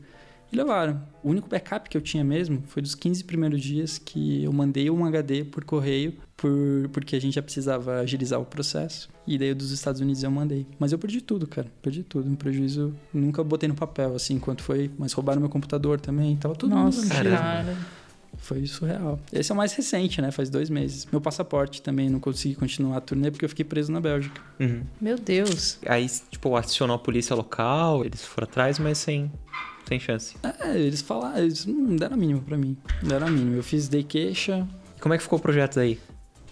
[0.53, 1.03] E levaram.
[1.23, 4.91] O único backup que eu tinha mesmo foi dos 15 primeiros dias que eu mandei
[4.91, 9.09] um HD por correio, por, porque a gente já precisava agilizar o processo.
[9.27, 10.67] E daí dos Estados Unidos eu mandei.
[10.79, 11.69] Mas eu perdi tudo, cara.
[11.81, 12.29] Perdi tudo.
[12.29, 12.95] Um prejuízo.
[13.15, 14.91] Nunca botei no papel, assim, quanto foi.
[14.99, 16.37] Mas roubaram meu computador também.
[16.37, 17.77] Tava tudo Nossa, cara.
[18.39, 19.21] Foi surreal.
[19.33, 20.31] Esse é o mais recente, né?
[20.31, 21.07] Faz dois meses.
[21.11, 24.41] Meu passaporte também não consegui continuar a turnê porque eu fiquei preso na Bélgica.
[24.59, 24.83] Uhum.
[25.01, 25.79] Meu Deus.
[25.87, 29.31] Aí, tipo, acionou a polícia local, eles foram atrás, mas sem
[29.87, 30.37] sem chance.
[30.61, 32.77] É, eles falaram, eles não deram a mínima pra mim.
[33.03, 33.57] Não deram a mínima.
[33.57, 34.67] Eu fiz day queixa.
[35.01, 35.99] Como é que ficou o projeto aí?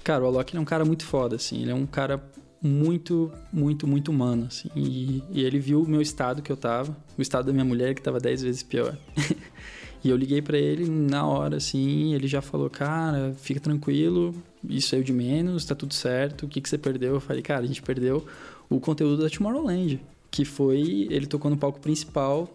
[0.03, 1.62] Cara, o Alok é um cara muito foda, assim.
[1.62, 2.23] Ele é um cara
[2.62, 4.69] muito, muito, muito humano, assim.
[4.77, 7.95] E, e ele viu o meu estado que eu tava, o estado da minha mulher,
[7.95, 8.97] que tava dez vezes pior.
[10.05, 14.35] e eu liguei para ele na hora, assim, ele já falou, cara, fica tranquilo,
[14.69, 17.14] isso é o de menos, tá tudo certo, o que, que você perdeu?
[17.14, 18.27] Eu falei, cara, a gente perdeu
[18.69, 22.49] o conteúdo da Tomorrowland, que foi, ele tocou no palco principal,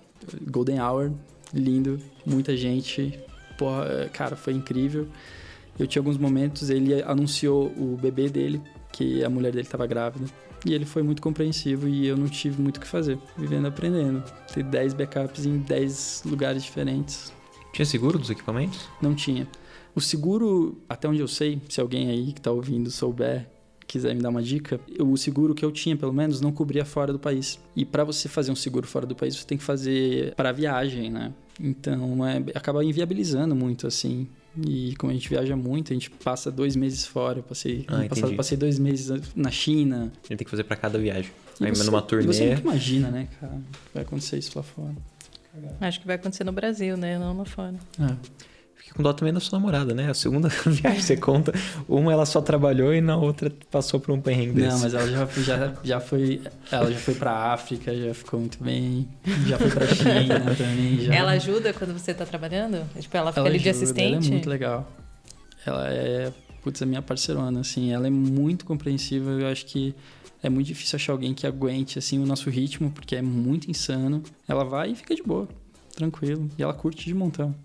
[0.50, 1.12] Golden Hour,
[1.54, 3.18] lindo, muita gente.
[3.58, 5.08] Porra, cara, foi incrível.
[5.78, 8.62] Eu tinha alguns momentos, ele anunciou o bebê dele,
[8.92, 10.26] que a mulher dele estava grávida.
[10.66, 14.24] E ele foi muito compreensivo e eu não tive muito o que fazer, vivendo aprendendo.
[14.52, 17.32] Ter 10 backups em 10 lugares diferentes.
[17.72, 18.88] Tinha seguro dos equipamentos?
[19.02, 19.48] Não tinha.
[19.94, 23.48] O seguro, até onde eu sei, se alguém aí que está ouvindo souber,
[23.88, 27.14] quiser me dar uma dica, o seguro que eu tinha, pelo menos, não cobria fora
[27.14, 27.60] do país.
[27.76, 31.10] E para você fazer um seguro fora do país, você tem que fazer para viagem,
[31.10, 31.34] né?
[31.60, 34.28] Então, é, acaba inviabilizando muito, assim.
[34.66, 37.40] E como a gente viaja muito, a gente passa dois meses fora.
[37.40, 40.12] Eu passei, ah, passado, passei dois meses na China.
[40.24, 41.32] A gente tem que fazer para cada viagem.
[41.60, 42.28] Vai você, numa turnê.
[42.28, 43.62] Você nunca imagina, né, cara?
[43.94, 44.96] Vai acontecer isso lá fora.
[45.80, 47.18] Acho que vai acontecer no Brasil, né?
[47.18, 47.76] Não lá fora.
[48.00, 48.16] É.
[48.78, 50.10] Fiquei com dó também da sua namorada, né?
[50.10, 51.54] A segunda viagem você conta,
[51.88, 54.84] uma ela só trabalhou e na outra passou por um perrengue Não, desse.
[54.84, 56.42] mas ela já, já, já foi.
[56.72, 59.08] Ela já foi pra África, já ficou muito bem.
[59.48, 61.00] Já foi pra China também.
[61.02, 61.16] Já.
[61.16, 62.86] Ela ajuda quando você tá trabalhando?
[63.00, 64.16] Tipo, ela fica Ela ali de ajuda, assistente?
[64.18, 64.92] Ela é muito legal.
[65.66, 66.32] Ela é,
[66.64, 67.92] putz, a minha parceirona, assim.
[67.92, 69.32] Ela é muito compreensiva.
[69.32, 69.96] Eu acho que
[70.44, 74.22] é muito difícil achar alguém que aguente, assim, o nosso ritmo, porque é muito insano.
[74.48, 75.48] Ela vai e fica de boa,
[75.96, 76.48] tranquilo.
[76.58, 77.56] E ela curte de montão.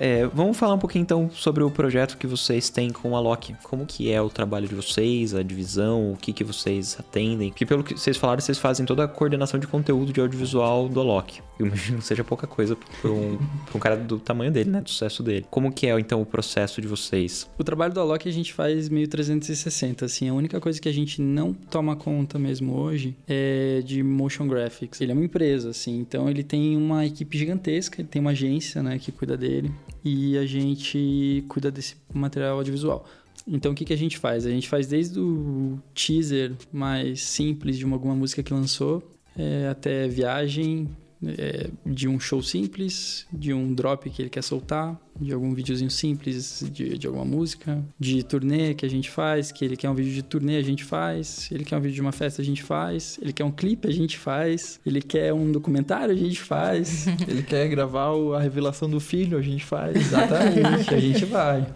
[0.00, 3.56] É, vamos falar um pouquinho então sobre o projeto que vocês têm com a Loki.
[3.64, 7.50] Como que é o trabalho de vocês, a divisão, o que, que vocês atendem?
[7.50, 11.02] Que pelo que vocês falaram, vocês fazem toda a coordenação de conteúdo de audiovisual do
[11.02, 11.42] Loki.
[11.58, 13.36] Eu imagino que seja pouca coisa para um,
[13.74, 14.80] um cara do tamanho dele, né?
[14.80, 15.44] Do sucesso dele.
[15.50, 17.50] Como que é então o processo de vocês?
[17.58, 20.28] O trabalho do Alok a gente faz meio 360, assim.
[20.28, 25.00] A única coisa que a gente não toma conta mesmo hoje é de motion graphics.
[25.00, 28.80] Ele é uma empresa, assim, então ele tem uma equipe gigantesca, ele tem uma agência,
[28.80, 29.72] né, que cuida dele
[30.04, 33.04] e a gente cuida desse material audiovisual.
[33.46, 34.46] Então o que, que a gente faz?
[34.46, 39.02] A gente faz desde o teaser mais simples de uma, alguma música que lançou
[39.36, 40.88] é, até viagem,
[41.26, 45.90] é, de um show simples, de um drop que ele quer soltar, de algum videozinho
[45.90, 49.94] simples de, de alguma música, de turnê que a gente faz, que ele quer um
[49.94, 52.62] vídeo de turnê, a gente faz, ele quer um vídeo de uma festa, a gente
[52.62, 57.06] faz, ele quer um clipe, a gente faz, ele quer um documentário, a gente faz.
[57.26, 59.96] Ele quer gravar o- a revelação do filho, a gente faz.
[59.96, 61.66] Exatamente, a gente vai.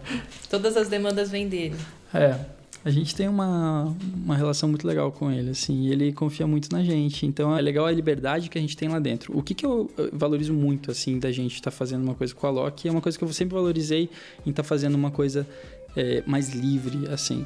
[0.49, 1.75] Todas as demandas vêm dele.
[2.13, 2.37] É,
[2.85, 6.69] a gente tem uma, uma relação muito legal com ele, assim, e ele confia muito
[6.71, 7.25] na gente.
[7.25, 9.37] Então é legal a liberdade que a gente tem lá dentro.
[9.37, 12.49] O que, que eu valorizo muito, assim, da gente estar fazendo uma coisa com a
[12.49, 14.09] Loki é uma coisa que eu sempre valorizei
[14.45, 15.47] em estar fazendo uma coisa
[15.95, 17.45] eh, mais livre, assim.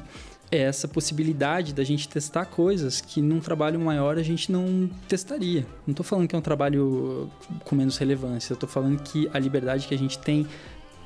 [0.50, 5.64] É essa possibilidade da gente testar coisas que num trabalho maior a gente não testaria.
[5.86, 7.30] Não tô falando que é um trabalho
[7.64, 10.46] com menos relevância, tô falando que a liberdade que a gente tem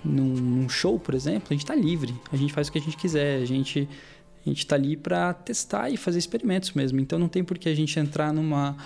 [0.05, 2.15] num, num show, por exemplo, a gente tá livre.
[2.33, 3.89] A gente faz o que a gente quiser, a gente
[4.45, 7.01] a gente tá ali para testar e fazer experimentos mesmo.
[7.01, 8.77] Então não tem por que a gente entrar numa,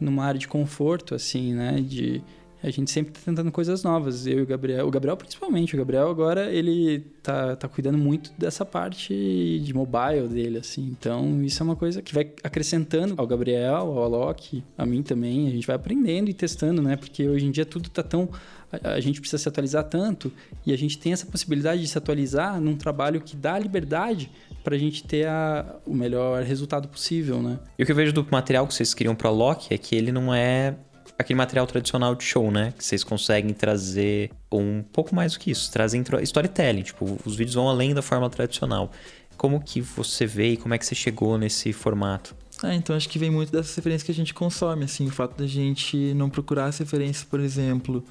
[0.00, 1.80] numa área de conforto, assim, né?
[1.80, 2.22] De,
[2.64, 4.26] a gente sempre tá tentando coisas novas.
[4.26, 5.74] Eu e o Gabriel, o Gabriel principalmente.
[5.74, 10.82] O Gabriel agora, ele tá, tá cuidando muito dessa parte de mobile dele, assim.
[10.98, 15.46] Então isso é uma coisa que vai acrescentando ao Gabriel, ao Alok, a mim também.
[15.46, 16.96] A gente vai aprendendo e testando, né?
[16.96, 18.30] Porque hoje em dia tudo tá tão...
[18.72, 20.32] A, a gente precisa se atualizar tanto
[20.64, 24.30] e a gente tem essa possibilidade de se atualizar num trabalho que dá liberdade
[24.64, 27.58] pra gente ter a, o melhor resultado possível, né?
[27.78, 30.10] E o que eu vejo do material que vocês criam pra Loki é que ele
[30.10, 30.74] não é
[31.18, 32.72] aquele material tradicional de show, né?
[32.76, 35.70] Que vocês conseguem trazer um pouco mais do que isso.
[35.70, 38.90] Trazem storytelling, tipo, os vídeos vão além da forma tradicional.
[39.36, 42.36] Como que você vê e como é que você chegou nesse formato?
[42.62, 45.36] Ah, então acho que vem muito dessas referências que a gente consome, assim, o fato
[45.36, 48.02] da gente não procurar as referências, por exemplo,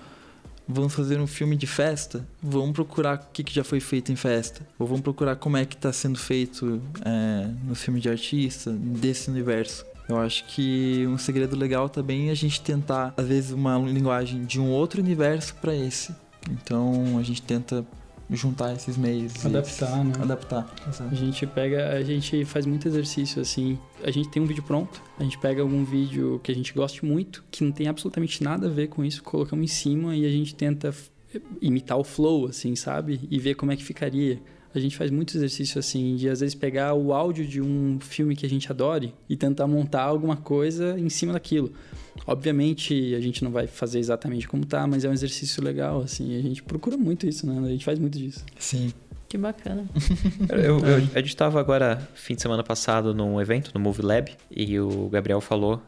[0.67, 4.15] vamos fazer um filme de festa, vamos procurar o que, que já foi feito em
[4.15, 8.71] festa, ou vamos procurar como é que está sendo feito é, no filme de artista,
[8.71, 9.85] desse universo.
[10.07, 14.43] Eu acho que um segredo legal também é a gente tentar, às vezes, uma linguagem
[14.43, 16.13] de um outro universo para esse.
[16.51, 17.85] Então a gente tenta
[18.29, 19.33] juntar esses meios.
[19.43, 20.13] e Adaptar, né?
[20.19, 21.15] Adaptar, A exato.
[21.15, 23.77] gente pega, a gente faz muito exercício assim.
[24.03, 27.05] A gente tem um vídeo pronto, a gente pega algum vídeo que a gente goste
[27.05, 30.29] muito, que não tem absolutamente nada a ver com isso, colocamos em cima e a
[30.29, 30.93] gente tenta
[31.61, 33.19] imitar o flow, assim, sabe?
[33.29, 34.39] E ver como é que ficaria.
[34.75, 38.35] A gente faz muito exercício assim, de às vezes pegar o áudio de um filme
[38.35, 41.71] que a gente adore e tentar montar alguma coisa em cima daquilo.
[42.25, 46.37] Obviamente, a gente não vai fazer exatamente como tá, mas é um exercício legal, assim.
[46.37, 47.59] A gente procura muito isso, né?
[47.65, 48.43] A gente faz muito disso.
[48.57, 48.91] Sim.
[49.27, 49.85] Que bacana.
[50.49, 54.31] Eu, eu- a gente tava agora, fim de semana passado, num evento, no Movie Lab,
[54.51, 55.81] e o Gabriel falou,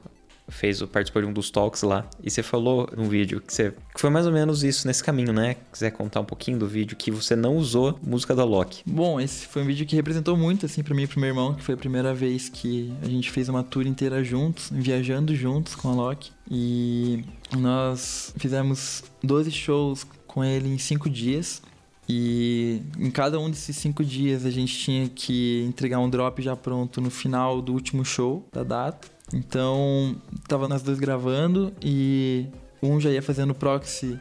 [0.48, 3.72] fez, o- participou de um dos talks lá, e você falou num vídeo que, você,
[3.94, 5.56] que foi mais ou menos isso nesse caminho, né?
[5.72, 8.82] Quiser contar um pouquinho do vídeo, que você não usou música da Loki.
[8.86, 11.54] Bom, esse foi um vídeo que representou muito, assim, pra mim e pro meu irmão,
[11.54, 15.76] que foi a primeira vez que a gente fez uma tour inteira juntos, viajando juntos
[15.76, 16.32] com a Loki.
[16.50, 17.24] E
[17.58, 21.62] nós fizemos 12 shows com ele em 5 dias.
[22.08, 26.56] E em cada um desses 5 dias a gente tinha que entregar um drop já
[26.56, 29.08] pronto no final do último show da data.
[29.34, 30.16] Então,
[30.48, 32.48] tava nós dois gravando e
[32.82, 34.20] um já ia fazendo proxy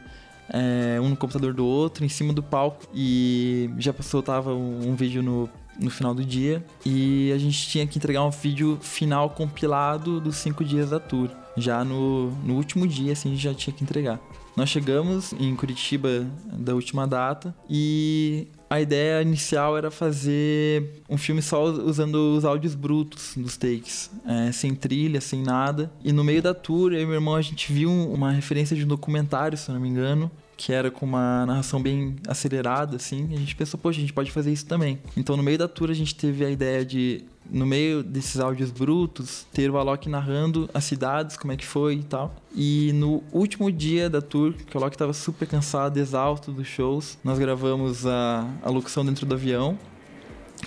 [0.49, 2.87] é, um no computador do outro, em cima do palco.
[2.93, 7.85] E já soltava um, um vídeo no, no final do dia e a gente tinha
[7.85, 11.29] que entregar um vídeo final compilado dos cinco dias da tour.
[11.57, 14.19] Já no, no último dia, assim, a gente já tinha que entregar.
[14.55, 21.41] Nós chegamos em Curitiba da última data e a ideia inicial era fazer um filme
[21.41, 25.91] só usando os áudios brutos dos takes, é, sem trilha, sem nada.
[26.03, 28.83] E no meio da tour, eu e meu irmão, a gente viu uma referência de
[28.83, 33.37] um documentário, se não me engano, que era com uma narração bem acelerada, assim, a
[33.37, 34.99] gente pensou, poxa, a gente pode fazer isso também.
[35.15, 38.71] Então, no meio da tour, a gente teve a ideia de, no meio desses áudios
[38.71, 42.35] brutos, ter o Alok narrando as cidades, como é que foi e tal.
[42.55, 47.17] E no último dia da tour, que o Alok estava super cansado, exausto dos shows,
[47.23, 49.77] nós gravamos a, a locução dentro do avião.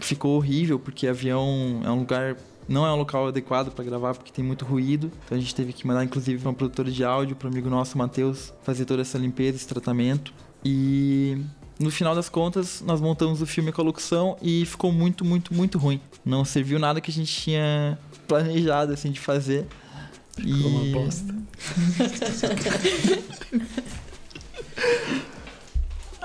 [0.00, 2.36] Ficou horrível, porque avião é um lugar
[2.68, 5.10] não é um local adequado para gravar porque tem muito ruído.
[5.24, 7.70] Então a gente teve que mandar inclusive para uma produtora de áudio, para um amigo
[7.70, 10.34] nosso, Matheus, fazer toda essa limpeza, esse tratamento.
[10.62, 11.38] E
[11.78, 15.54] no final das contas, nós montamos o filme com a locução e ficou muito, muito,
[15.54, 16.00] muito ruim.
[16.24, 19.66] Não serviu nada que a gente tinha planejado assim de fazer.
[20.36, 20.92] Ficou e...
[20.92, 21.34] uma bosta.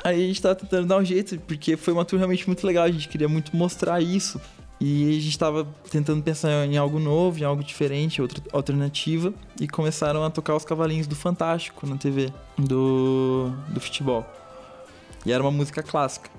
[0.04, 2.84] Aí a gente tava tentando dar um jeito, porque foi uma tour realmente muito legal,
[2.84, 4.42] a gente queria muito mostrar isso.
[4.82, 9.66] E a gente estava tentando pensar em algo novo, em algo diferente, outra alternativa, e
[9.66, 14.26] começaram a tocar os cavalinhos do Fantástico na TV, do, do futebol.
[15.25, 16.29] E era uma música clássica.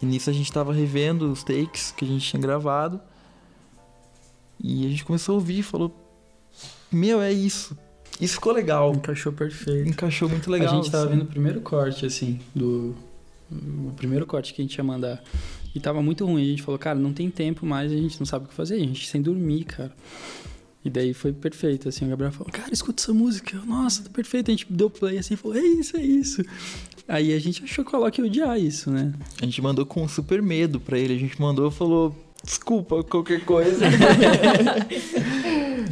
[0.00, 3.00] E nisso a gente estava revendo os takes que a gente tinha gravado.
[4.62, 5.94] E a gente começou a ouvir e falou:
[6.90, 7.76] Meu, é isso.
[8.20, 8.92] Isso ficou legal.
[8.92, 9.88] Encaixou perfeito.
[9.88, 10.72] Encaixou muito legal.
[10.72, 11.14] A gente estava assim.
[11.14, 12.94] vendo o primeiro corte, assim, do.
[13.50, 15.22] O primeiro corte que a gente ia mandar.
[15.74, 16.42] E tava muito ruim.
[16.42, 18.74] A gente falou, cara, não tem tempo mais, a gente não sabe o que fazer.
[18.74, 19.94] A gente sem dormir, cara.
[20.84, 23.60] E daí foi perfeito, assim, o Gabriel falou, cara, escuta essa música.
[23.66, 24.50] Nossa, tá perfeito.
[24.50, 26.42] A gente deu play assim e falou, é isso, é isso.
[27.08, 29.14] Aí a gente achou que o Alok ia odiar isso, né?
[29.40, 31.14] A gente mandou com super medo pra ele.
[31.14, 33.86] A gente mandou e falou, desculpa, qualquer coisa.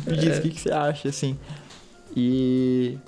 [0.07, 1.38] Me diz o que, que você acha, assim.
[2.14, 2.98] E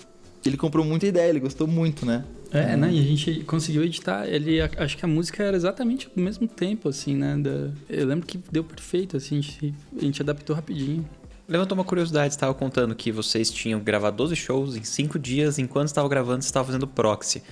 [0.45, 2.25] ele comprou muita ideia, ele gostou muito, né?
[2.51, 2.91] É, né?
[2.91, 4.27] E a gente conseguiu editar.
[4.27, 7.37] Ele, acho que a música era exatamente do mesmo tempo, assim, né?
[7.37, 11.07] Da, eu lembro que deu perfeito, assim, a gente, a gente adaptou rapidinho.
[11.47, 15.89] Levantou uma curiosidade, estava contando que vocês tinham gravado 12 shows em 5 dias, enquanto
[15.89, 17.43] estavam gravando, vocês estavam fazendo proxy.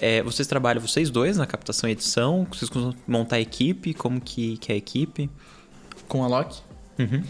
[0.00, 2.46] É, vocês trabalham vocês dois na captação e edição?
[2.50, 3.94] Vocês costumam montar a equipe?
[3.94, 5.30] Como que, que é a equipe?
[6.06, 6.62] Com a Loki?
[6.98, 7.24] Uhum.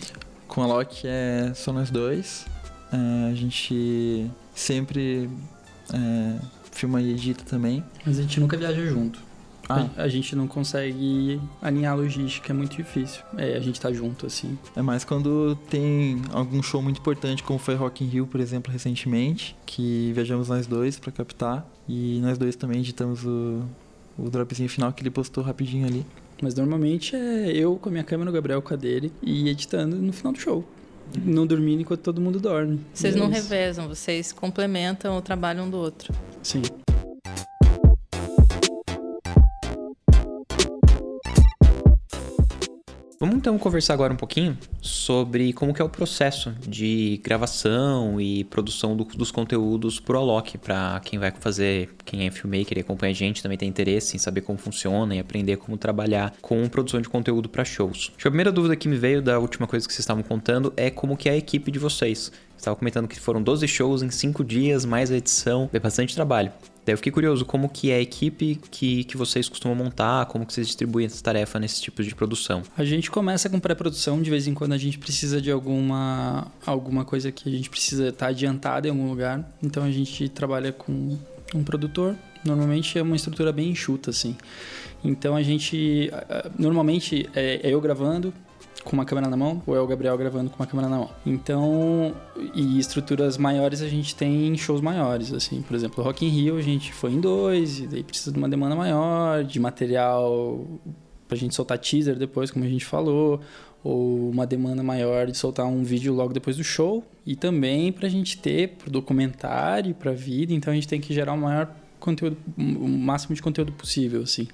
[0.49, 2.47] Com a Loki é só nós dois.
[2.93, 5.31] É, a gente sempre
[5.93, 6.39] é,
[6.73, 7.85] filma e edita também.
[8.05, 9.26] Mas a gente nunca viaja junto.
[9.69, 9.89] Ah.
[9.97, 13.23] A, a gente não consegue alinhar a logística, é muito difícil.
[13.37, 14.59] É, a gente tá junto, assim.
[14.75, 18.73] É mais quando tem algum show muito importante, como foi Rock in Rio, por exemplo,
[18.73, 21.67] recentemente, que viajamos nós dois para captar.
[21.89, 23.63] E nós dois também editamos o,
[24.19, 26.05] o dropzinho final que ele postou rapidinho ali.
[26.43, 29.97] Mas normalmente é eu com a minha câmera, o Gabriel com a dele, e editando
[29.97, 30.65] no final do show.
[31.25, 32.81] Não dormindo enquanto todo mundo dorme.
[32.93, 33.43] Vocês não isso.
[33.43, 36.13] revezam, vocês complementam o trabalho um do outro.
[36.43, 36.63] Sim.
[43.19, 48.45] Vamos então conversar agora um pouquinho sobre como que é o processo de gravação e
[48.45, 53.13] produção do- dos conteúdos pro Alok, para quem vai fazer, quem é filmmaker e acompanha
[53.13, 57.01] a gente, também tem interesse em saber como funciona e aprender como trabalhar com produção
[57.01, 58.13] de conteúdo para shows.
[58.19, 61.17] A primeira dúvida que me veio da última coisa que vocês estavam contando é como
[61.17, 62.31] que é a equipe de vocês.
[62.51, 66.15] Você estava comentando que foram 12 shows em 5 dias, mais a edição, é bastante
[66.15, 66.53] trabalho.
[66.87, 70.47] Daí eu fiquei curioso, como que é a equipe que, que vocês costumam montar, como
[70.47, 72.63] que vocês distribuem essa tarefa nesse tipo de produção?
[72.79, 77.05] A gente começa com pré-produção, de vez em quando a gente precisa de alguma, alguma
[77.05, 79.45] coisa que a gente precisa estar adiantado em algum lugar.
[79.61, 81.19] Então a gente trabalha com
[81.53, 82.15] um produtor.
[82.45, 84.37] Normalmente é uma estrutura bem enxuta, assim.
[85.03, 86.09] Então a gente.
[86.57, 88.33] Normalmente é é eu gravando
[88.87, 91.11] com uma câmera na mão, ou é o Gabriel gravando com uma câmera na mão.
[91.27, 92.15] Então,
[92.55, 95.61] e estruturas maiores a gente tem em shows maiores, assim.
[95.61, 98.49] Por exemplo, Rock in Rio a gente foi em dois, e daí precisa de uma
[98.49, 100.65] demanda maior, de material
[101.29, 103.41] pra gente soltar teaser depois, como a gente falou,
[103.83, 108.09] ou uma demanda maior de soltar um vídeo logo depois do show, e também pra
[108.09, 112.37] gente ter pro documentário, pra vida, então a gente tem que gerar o maior conteúdo,
[112.57, 114.47] o máximo de conteúdo possível, assim.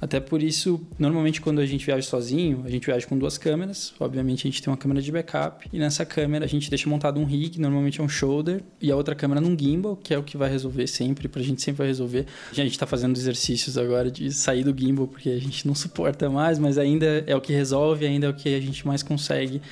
[0.00, 3.94] Até por isso, normalmente quando a gente viaja sozinho, a gente viaja com duas câmeras.
[4.00, 7.20] Obviamente a gente tem uma câmera de backup e nessa câmera a gente deixa montado
[7.20, 10.22] um rig, normalmente é um shoulder, e a outra câmera num gimbal, que é o
[10.24, 12.26] que vai resolver sempre, pra gente sempre vai resolver.
[12.50, 16.28] A gente tá fazendo exercícios agora de sair do gimbal porque a gente não suporta
[16.28, 19.62] mais, mas ainda é o que resolve, ainda é o que a gente mais consegue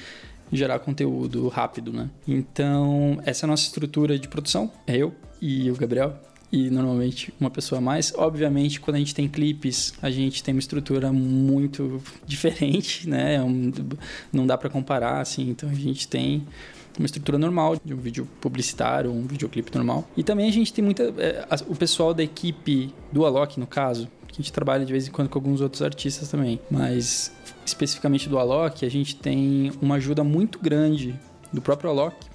[0.53, 2.09] gerar conteúdo rápido, né?
[2.27, 4.71] Então, essa é a nossa estrutura de produção.
[4.87, 6.30] É eu e o Gabriel.
[6.53, 8.13] E normalmente uma pessoa a mais.
[8.17, 13.37] Obviamente, quando a gente tem clipes, a gente tem uma estrutura muito diferente, né?
[13.37, 13.41] É
[14.33, 15.49] não dá para comparar, assim.
[15.51, 16.47] Então a gente tem
[16.99, 20.09] uma estrutura normal de um vídeo publicitário, um videoclipe normal.
[20.17, 21.05] E também a gente tem muita.
[21.19, 25.07] É, o pessoal da equipe do Alok, no caso, que a gente trabalha de vez
[25.07, 26.61] em quando com alguns outros artistas também.
[26.71, 27.33] Mas
[27.65, 31.15] especificamente do Alok, a gente tem uma ajuda muito grande
[31.53, 32.30] do próprio Alok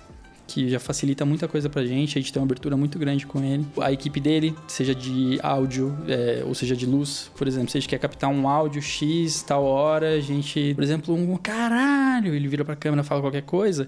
[0.48, 3.44] que já facilita muita coisa pra gente, a gente tem uma abertura muito grande com
[3.44, 3.66] ele.
[3.82, 7.82] A equipe dele, seja de áudio é, ou seja de luz, por exemplo, se a
[7.82, 12.48] gente quer captar um áudio X tal hora, a gente, por exemplo, um caralho, ele
[12.48, 13.88] vira pra câmera fala qualquer coisa,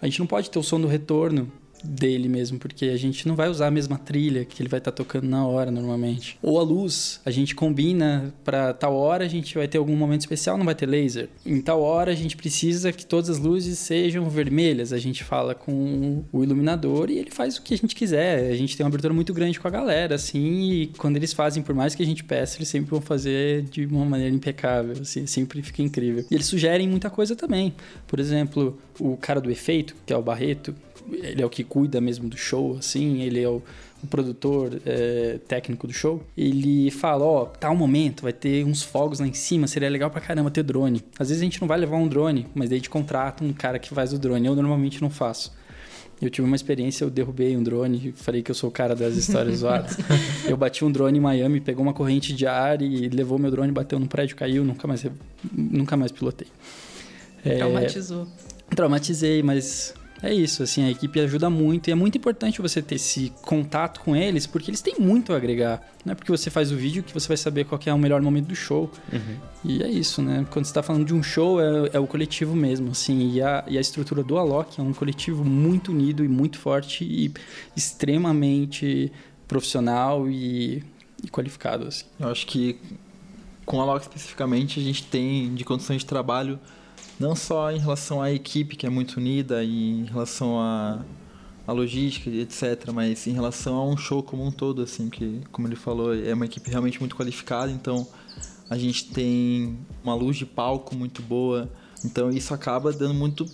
[0.00, 1.50] a gente não pode ter o som do retorno
[1.86, 4.90] dele mesmo, porque a gente não vai usar a mesma trilha que ele vai estar
[4.90, 6.38] tá tocando na hora normalmente.
[6.42, 10.20] Ou a luz, a gente combina para tal hora a gente vai ter algum momento
[10.20, 11.28] especial, não vai ter laser.
[11.44, 14.92] Em tal hora a gente precisa que todas as luzes sejam vermelhas.
[14.92, 18.50] A gente fala com o iluminador e ele faz o que a gente quiser.
[18.50, 21.62] A gente tem uma abertura muito grande com a galera, assim, e quando eles fazem,
[21.62, 25.26] por mais que a gente peça, eles sempre vão fazer de uma maneira impecável, assim,
[25.26, 26.24] sempre fica incrível.
[26.30, 27.74] E eles sugerem muita coisa também.
[28.06, 30.74] Por exemplo, o cara do efeito, que é o Barreto,
[31.12, 33.62] ele é o que cuida mesmo do show, assim, ele é o,
[34.02, 36.22] o produtor é, técnico do show.
[36.36, 40.10] Ele fala, ó, oh, tal momento vai ter uns fogos lá em cima, seria legal
[40.10, 41.02] pra caramba ter drone.
[41.18, 43.52] Às vezes a gente não vai levar um drone, mas daí a gente contrata um
[43.52, 44.46] cara que faz o drone.
[44.46, 45.52] Eu normalmente não faço.
[46.20, 49.16] Eu tive uma experiência, eu derrubei um drone, falei que eu sou o cara das
[49.16, 49.98] histórias zoadas.
[50.48, 53.70] Eu bati um drone em Miami, pegou uma corrente de ar e levou meu drone,
[53.70, 55.04] bateu no prédio, caiu, nunca mais,
[55.52, 56.48] nunca mais pilotei.
[57.42, 58.26] Traumatizou.
[58.70, 62.80] É, traumatizei, mas é isso, assim, a equipe ajuda muito e é muito importante você
[62.80, 65.82] ter esse contato com eles, porque eles têm muito a agregar.
[66.04, 68.22] Não é porque você faz o vídeo que você vai saber qual é o melhor
[68.22, 68.90] momento do show.
[69.12, 69.36] Uhum.
[69.64, 70.46] E é isso, né?
[70.50, 73.64] Quando você está falando de um show, é, é, o coletivo mesmo, assim, e a,
[73.68, 77.32] e a estrutura do Alok é um coletivo muito unido e muito forte e
[77.76, 79.12] extremamente
[79.46, 80.82] profissional e,
[81.22, 82.06] e qualificado, assim.
[82.18, 82.78] Eu acho que
[83.66, 86.58] com a Alok especificamente, a gente tem de condições de trabalho
[87.18, 91.00] não só em relação à equipe que é muito unida e em relação à,
[91.66, 95.66] à logística etc mas em relação a um show como um todo assim que como
[95.66, 98.06] ele falou é uma equipe realmente muito qualificada então
[98.68, 101.70] a gente tem uma luz de palco muito boa
[102.04, 103.46] então isso acaba dando muito,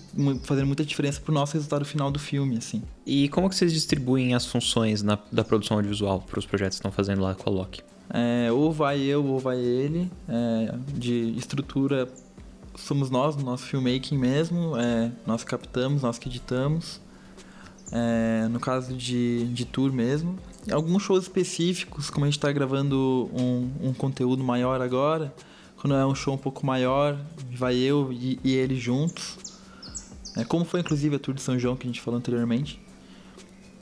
[0.45, 2.83] fazendo muita diferença pro nosso resultado final do filme, assim.
[3.07, 6.81] E como que vocês distribuem as funções na, da produção audiovisual para os projetos que
[6.81, 7.83] estão fazendo lá com a Loki?
[8.13, 10.11] É, ou vai eu ou vai ele.
[10.29, 12.09] É, de estrutura
[12.75, 17.01] somos nós, no nosso filmmaking mesmo, é, nós captamos, nós que editamos.
[17.95, 20.39] É, no caso de, de tour mesmo.
[20.71, 25.35] Alguns shows específicos, como a gente está gravando um, um conteúdo maior agora,
[25.77, 27.19] quando é um show um pouco maior,
[27.55, 29.37] vai eu e, e ele juntos.
[30.37, 32.81] É, como foi inclusive a Tour de São João que a gente falou anteriormente.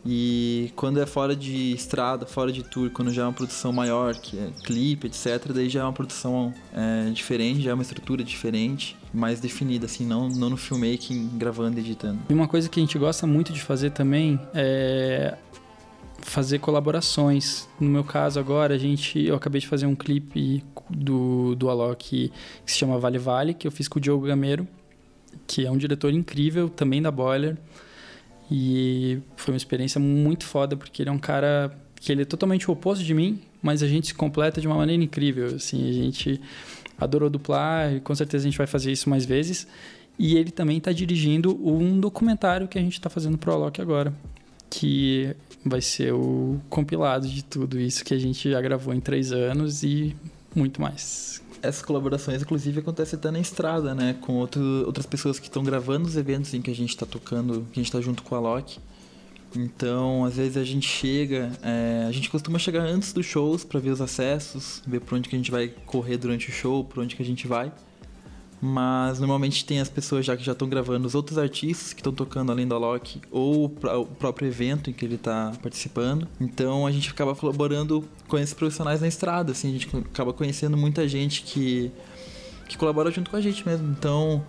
[0.04, 4.14] E quando é fora de estrada, fora de tour, quando já é uma produção maior,
[4.14, 8.24] que é clipe, etc., daí já é uma produção é, diferente, já é uma estrutura
[8.24, 12.18] diferente, mais definida, assim, não, não no filmmaking, gravando e editando.
[12.28, 15.36] E uma coisa que a gente gosta muito de fazer também é
[16.22, 17.68] fazer colaborações.
[17.78, 22.30] No meu caso agora, a gente, eu acabei de fazer um clipe do, do Alok
[22.64, 24.66] que se chama Vale Vale, que eu fiz com o Diogo Gameiro,
[25.46, 27.56] que é um diretor incrível, também da Boiler.
[28.50, 32.68] E foi uma experiência muito foda, porque ele é um cara que ele é totalmente
[32.68, 35.54] o oposto de mim, mas a gente se completa de uma maneira incrível.
[35.54, 36.40] Assim, a gente
[36.98, 39.66] adorou duplar e com certeza a gente vai fazer isso mais vezes.
[40.18, 44.12] E ele também está dirigindo um documentário que a gente está fazendo pro Alok agora,
[44.68, 45.34] que
[45.64, 49.82] vai ser o compilado de tudo isso que a gente já gravou em três anos
[49.82, 50.14] e
[50.54, 54.16] muito mais essas colaborações, inclusive, acontecem até na estrada, né?
[54.20, 57.66] Com outro, outras pessoas que estão gravando os eventos em que a gente está tocando,
[57.72, 58.78] que a gente está junto com a Loki.
[59.56, 63.80] Então, às vezes a gente chega, é, a gente costuma chegar antes dos shows para
[63.80, 67.02] ver os acessos, ver por onde que a gente vai correr durante o show, por
[67.02, 67.72] onde que a gente vai.
[68.62, 72.12] Mas normalmente tem as pessoas já que já estão gravando os outros artistas que estão
[72.12, 76.28] tocando além do Alok ou o próprio evento em que ele está participando.
[76.38, 80.76] Então a gente acaba colaborando com esses profissionais na estrada, assim, a gente acaba conhecendo
[80.76, 81.90] muita gente que,
[82.68, 83.90] que colabora junto com a gente mesmo.
[83.90, 84.44] Então,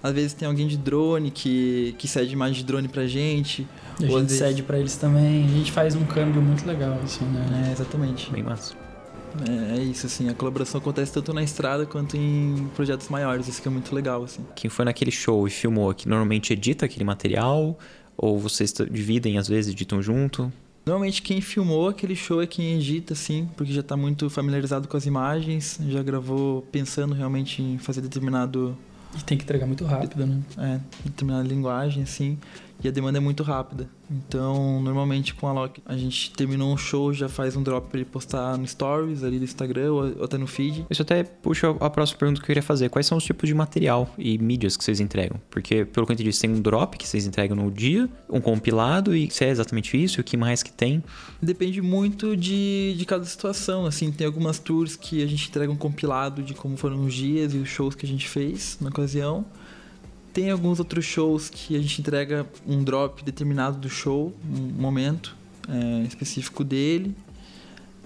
[0.00, 3.66] às vezes tem alguém de drone que, que cede imagem de drone pra gente.
[3.98, 4.38] E a gente vezes...
[4.38, 5.44] cede pra eles também.
[5.44, 7.66] A gente faz um câmbio muito legal, assim, né?
[7.68, 8.30] É, exatamente.
[8.30, 8.85] Bem massa.
[9.48, 13.60] É, é, isso, assim, a colaboração acontece tanto na estrada quanto em projetos maiores, isso
[13.60, 14.44] que é muito legal, assim.
[14.54, 17.78] Quem foi naquele show e filmou que normalmente edita aquele material?
[18.16, 20.50] Ou vocês dividem, às vezes, editam junto?
[20.86, 24.96] Normalmente quem filmou aquele show é quem edita, assim, porque já está muito familiarizado com
[24.96, 28.76] as imagens, já gravou pensando realmente em fazer determinado...
[29.18, 30.40] E tem que entregar muito rápido, né?
[30.58, 32.38] É, determinada linguagem, assim.
[32.82, 33.88] E a demanda é muito rápida.
[34.10, 37.98] Então, normalmente com a Loki, a gente terminou um show, já faz um drop para
[37.98, 40.86] ele postar no Stories ali do Instagram ou até no feed.
[40.88, 42.88] Isso até puxa a próxima pergunta que eu queria fazer.
[42.88, 45.40] Quais são os tipos de material e mídias que vocês entregam?
[45.50, 49.14] Porque, pelo que eu entendi, tem um drop que vocês entregam no dia, um compilado,
[49.14, 51.02] e se é exatamente isso, e o que mais que tem?
[51.42, 53.86] Depende muito de, de cada situação.
[53.86, 57.54] Assim, tem algumas tours que a gente entrega um compilado de como foram os dias
[57.54, 59.44] e os shows que a gente fez na ocasião.
[60.36, 65.34] Tem alguns outros shows que a gente entrega um drop determinado do show, um momento
[65.66, 67.16] é, específico dele.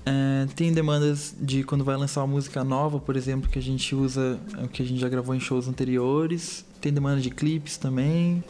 [0.06, 3.96] É, tem demandas de quando vai lançar uma música nova, por exemplo, que a gente
[3.96, 6.64] usa o que a gente já gravou em shows anteriores.
[6.80, 8.44] Tem demanda de clipes também.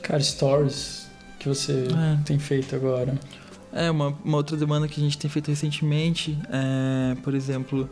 [0.00, 1.06] Cara, stories
[1.38, 2.18] que você é.
[2.24, 3.20] tem feito agora.
[3.70, 7.86] É, uma, uma outra demanda que a gente tem feito recentemente é, por exemplo,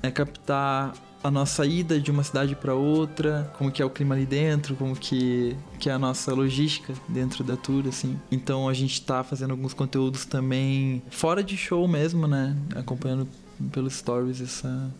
[0.00, 4.14] é captar a nossa ida de uma cidade para outra, como que é o clima
[4.14, 8.18] ali dentro, como que, que é a nossa logística dentro da tour, assim.
[8.30, 12.56] Então a gente está fazendo alguns conteúdos também fora de show mesmo, né?
[12.74, 13.28] Acompanhando
[13.72, 14.90] pelos stories essa,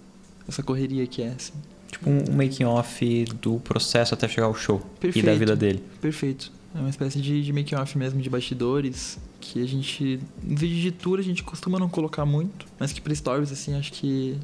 [0.48, 1.54] essa correria que é, assim.
[1.90, 5.24] Tipo um making off do processo até chegar ao show Perfeito.
[5.24, 5.82] e da vida dele.
[6.00, 6.52] Perfeito.
[6.74, 10.82] É uma espécie de, de making off mesmo, de bastidores, que a gente, no vídeo
[10.82, 14.36] de tour a gente costuma não colocar muito, mas que para stories, assim, acho que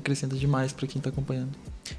[0.00, 1.50] que acrescenta demais para quem está acompanhando.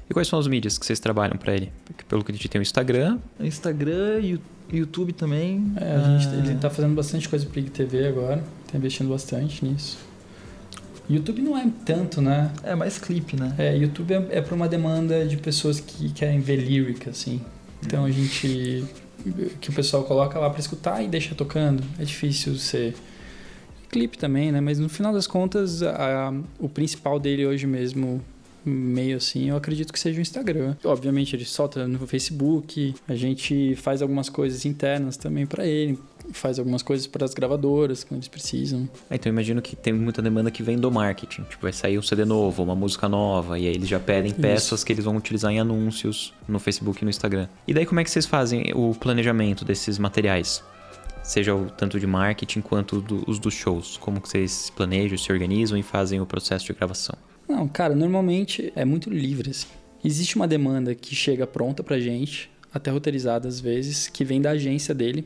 [0.08, 1.72] E quais são as mídias que vocês trabalham para ele?
[1.84, 3.18] Porque pelo que a gente tem o Instagram.
[3.38, 4.38] Instagram,
[4.72, 5.72] YouTube também.
[5.76, 9.98] É, a gente, ele está fazendo bastante coisa para IGTV agora, está investindo bastante nisso.
[11.08, 12.52] YouTube não é tanto, né?
[12.62, 13.52] É mais clipe, né?
[13.58, 17.40] É, YouTube é, é para uma demanda de pessoas que querem ver lyric, assim.
[17.84, 18.84] Então a gente.
[19.60, 21.82] que o pessoal coloca lá para escutar e deixa tocando.
[21.98, 22.94] É difícil ser
[23.90, 24.60] clipe também, né?
[24.60, 28.22] Mas no final das contas, a, o principal dele hoje mesmo,
[28.64, 30.76] meio assim, eu acredito que seja o Instagram.
[30.84, 35.98] Obviamente ele solta no Facebook, a gente faz algumas coisas internas também para ele,
[36.32, 38.88] faz algumas coisas para as gravadoras quando eles precisam.
[39.08, 41.98] É, então eu imagino que tem muita demanda que vem do marketing, tipo vai sair
[41.98, 44.86] um CD novo, uma música nova e aí eles já pedem peças Isso.
[44.86, 47.48] que eles vão utilizar em anúncios no Facebook e no Instagram.
[47.66, 50.62] E daí como é que vocês fazem o planejamento desses materiais?
[51.30, 53.96] Seja o tanto de marketing quanto do, os dos shows?
[53.96, 57.14] Como que vocês planejam, se organizam e fazem o processo de gravação?
[57.48, 59.50] Não, cara, normalmente é muito livre.
[59.50, 59.68] Assim.
[60.04, 64.50] Existe uma demanda que chega pronta pra gente, até roteirizada às vezes, que vem da
[64.50, 65.24] agência dele,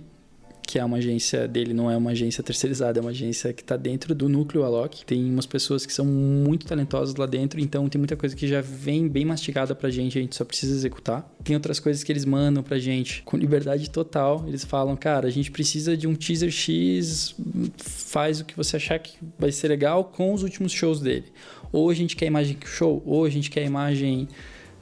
[0.67, 3.77] que é uma agência dele, não é uma agência terceirizada, é uma agência que está
[3.77, 5.05] dentro do núcleo Alok.
[5.05, 8.61] Tem umas pessoas que são muito talentosas lá dentro, então tem muita coisa que já
[8.61, 11.29] vem bem mastigada pra gente, a gente só precisa executar.
[11.43, 14.45] Tem outras coisas que eles mandam pra gente com liberdade total.
[14.47, 17.35] Eles falam, cara, a gente precisa de um teaser X,
[17.77, 21.27] faz o que você achar que vai ser legal com os últimos shows dele.
[21.71, 24.29] Ou a gente quer imagem show, ou a gente quer imagem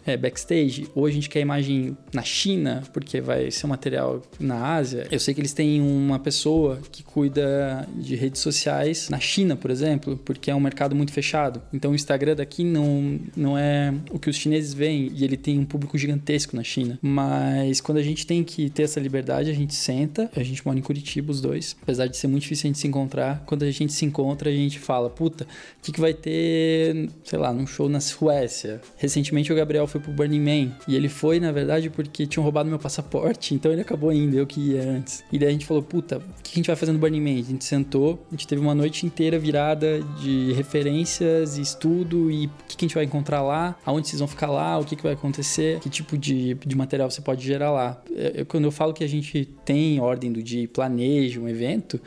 [0.06, 4.74] é, backstage, ou a gente quer imagem na China, porque vai ser um material na
[4.74, 5.06] Ásia.
[5.10, 9.70] Eu sei que eles têm uma pessoa que cuida de redes sociais na China, por
[9.70, 11.62] exemplo, porque é um mercado muito fechado.
[11.72, 15.58] Então o Instagram daqui não, não é o que os chineses veem e ele tem
[15.58, 16.98] um público gigantesco na China.
[17.02, 20.78] Mas quando a gente tem que ter essa liberdade, a gente senta, a gente mora
[20.78, 23.42] em Curitiba os dois, apesar de ser muito difícil a gente se encontrar.
[23.46, 27.38] Quando a gente se encontra, a gente fala, puta, o que, que vai ter, sei
[27.38, 28.80] lá, num show na Suécia?
[28.96, 30.72] Recentemente o Gabriel foi pro Burning Man.
[30.88, 34.46] E ele foi, na verdade, porque tinham roubado meu passaporte, então ele acabou indo, eu
[34.46, 35.22] que ia antes.
[35.30, 37.40] E daí a gente falou, puta, o que a gente vai fazer no Burning Man?
[37.40, 42.46] A gente sentou, a gente teve uma noite inteira virada de referências e estudo e
[42.46, 45.02] o que, a gente vai encontrar lá, aonde vocês vão ficar lá, o que, que
[45.02, 48.02] vai acontecer, que tipo de, de material você pode gerar lá.
[48.10, 52.00] Eu, quando eu falo que a gente tem ordem do dia, planeja um evento,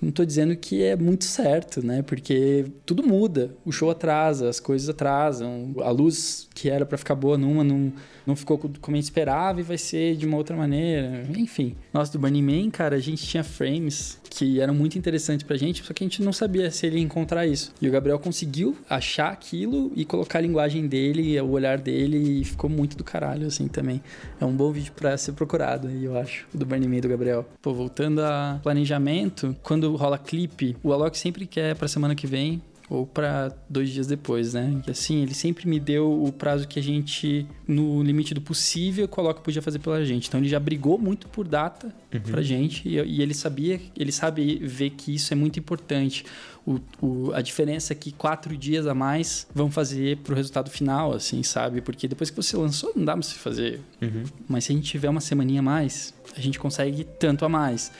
[0.00, 2.02] não estou dizendo que é muito certo, né?
[2.02, 7.14] Porque tudo muda, o show atrasa, as coisas atrasam, a luz que era para ficar
[7.14, 7.92] boa numa não,
[8.28, 11.26] não ficou como a gente esperava e vai ser de uma outra maneira.
[11.34, 15.56] Enfim, nós do Burning Man, cara, a gente tinha frames que eram muito interessantes pra
[15.56, 17.72] gente, só que a gente não sabia se ele ia encontrar isso.
[17.80, 22.44] E o Gabriel conseguiu achar aquilo e colocar a linguagem dele, o olhar dele, e
[22.44, 24.02] ficou muito do caralho, assim, também.
[24.38, 27.48] É um bom vídeo pra ser procurado, eu acho, do Burning Man do Gabriel.
[27.62, 32.60] Pô, voltando a planejamento, quando rola clipe, o Alok sempre quer pra semana que vem
[32.90, 34.80] ou para dois dias depois, né?
[34.86, 39.06] E assim, ele sempre me deu o prazo que a gente, no limite do possível,
[39.06, 40.28] coloca podia fazer pela gente.
[40.28, 42.20] Então ele já brigou muito por data uhum.
[42.20, 46.24] pra gente e, e, ele sabia, ele sabe ver que isso é muito importante.
[46.66, 51.12] O, o, a diferença é que quatro dias a mais vão fazer pro resultado final,
[51.12, 51.80] assim, sabe?
[51.80, 53.80] Porque depois que você lançou, não dá pra você fazer.
[54.00, 54.24] Uhum.
[54.48, 57.92] Mas se a gente tiver uma semaninha a mais, a gente consegue tanto a mais.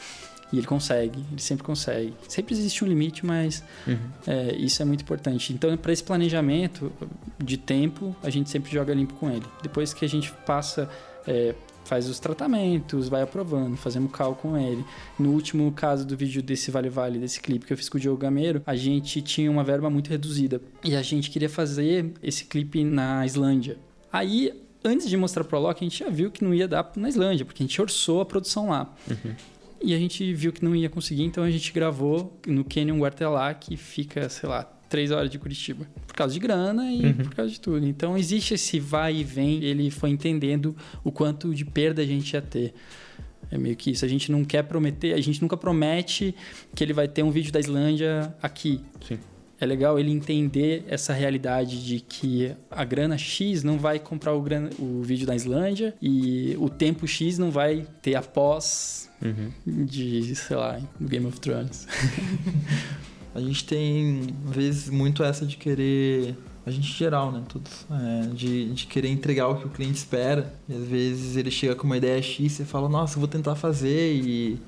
[0.53, 2.15] E ele consegue, ele sempre consegue.
[2.27, 3.99] Sempre existe um limite, mas uhum.
[4.27, 5.53] é, isso é muito importante.
[5.53, 6.91] Então, para esse planejamento
[7.39, 9.45] de tempo, a gente sempre joga limpo com ele.
[9.63, 10.89] Depois que a gente passa,
[11.27, 14.85] é, faz os tratamentos, vai aprovando, fazemos cal com ele.
[15.19, 18.01] No último caso do vídeo desse Vale Vale, desse clipe que eu fiz com o
[18.01, 22.45] Diogo Gameiro, a gente tinha uma verba muito reduzida e a gente queria fazer esse
[22.45, 23.79] clipe na Islândia.
[24.13, 24.53] Aí,
[24.85, 27.45] antes de mostrar pro Loki, a gente já viu que não ia dar na Islândia,
[27.45, 28.95] porque a gente orçou a produção lá.
[29.11, 29.35] Uhum.
[29.83, 33.55] E a gente viu que não ia conseguir, então a gente gravou no Canyon Guartelá,
[33.55, 35.87] que fica, sei lá, três horas de Curitiba.
[36.07, 37.15] Por causa de grana e Uhum.
[37.15, 37.87] por causa de tudo.
[37.87, 40.75] Então existe esse vai e vem, ele foi entendendo
[41.05, 42.75] o quanto de perda a gente ia ter.
[43.51, 44.05] É meio que isso.
[44.05, 46.35] A gente não quer prometer, a gente nunca promete
[46.75, 48.81] que ele vai ter um vídeo da Islândia aqui.
[49.07, 49.19] Sim.
[49.61, 54.41] É legal ele entender essa realidade de que a grana X não vai comprar o,
[54.41, 59.51] grana- o vídeo da Islândia e o tempo X não vai ter após Uhum.
[59.85, 61.89] de, sei lá, Game of Thrones.
[63.35, 66.35] A gente tem, às vezes, muito essa de querer.
[66.67, 67.43] A gente geral, né?
[67.49, 67.87] Todos.
[67.91, 70.53] é, de, de querer entregar o que o cliente espera.
[70.69, 73.55] E às vezes ele chega com uma ideia X e fala, nossa, eu vou tentar
[73.55, 74.59] fazer e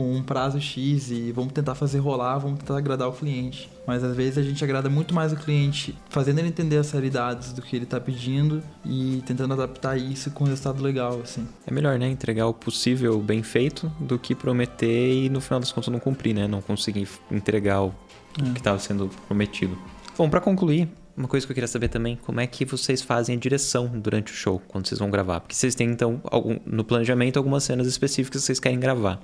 [0.00, 3.68] com um prazo X e vamos tentar fazer rolar, vamos tentar agradar o cliente.
[3.86, 7.52] Mas às vezes a gente agrada muito mais o cliente fazendo ele entender as realidades
[7.52, 11.46] do que ele tá pedindo e tentando adaptar isso com um resultado legal, assim.
[11.66, 12.08] É melhor, né?
[12.08, 16.34] Entregar o possível bem feito do que prometer e no final das contas não cumprir,
[16.34, 16.48] né?
[16.48, 17.94] Não conseguir entregar o
[18.40, 18.52] É.
[18.52, 19.76] que estava sendo prometido.
[20.16, 23.36] Bom, pra concluir, uma coisa que eu queria saber também, como é que vocês fazem
[23.36, 25.40] a direção durante o show, quando vocês vão gravar?
[25.40, 29.20] Porque vocês têm, então, algum- no planejamento, algumas cenas específicas que vocês querem gravar.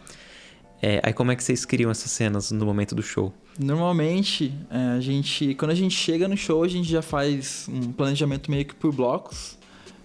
[0.83, 3.33] É, aí como é que vocês criam essas cenas no momento do show?
[3.59, 7.93] Normalmente, é, a gente, quando a gente chega no show, a gente já faz um
[7.93, 9.57] planejamento meio que por blocos,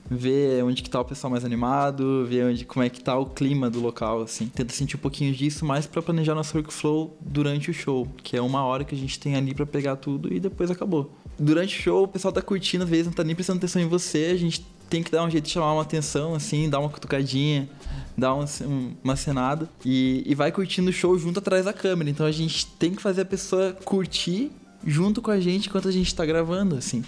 [0.09, 3.25] vê onde que tá o pessoal mais animado, vê onde, como é que tá o
[3.25, 4.47] clima do local, assim.
[4.47, 8.41] Tenta sentir um pouquinho disso, mais pra planejar nosso workflow durante o show, que é
[8.41, 11.13] uma hora que a gente tem ali pra pegar tudo e depois acabou.
[11.37, 13.87] Durante o show, o pessoal tá curtindo, às vezes não tá nem prestando atenção em
[13.87, 16.89] você, a gente tem que dar um jeito de chamar uma atenção, assim, dar uma
[16.89, 17.69] cutucadinha,
[18.17, 22.09] dar um- um- uma cenada e, e vai curtindo o show junto atrás da câmera.
[22.09, 24.51] Então a gente tem que fazer a pessoa curtir
[24.85, 27.03] junto com a gente enquanto a gente tá gravando, assim.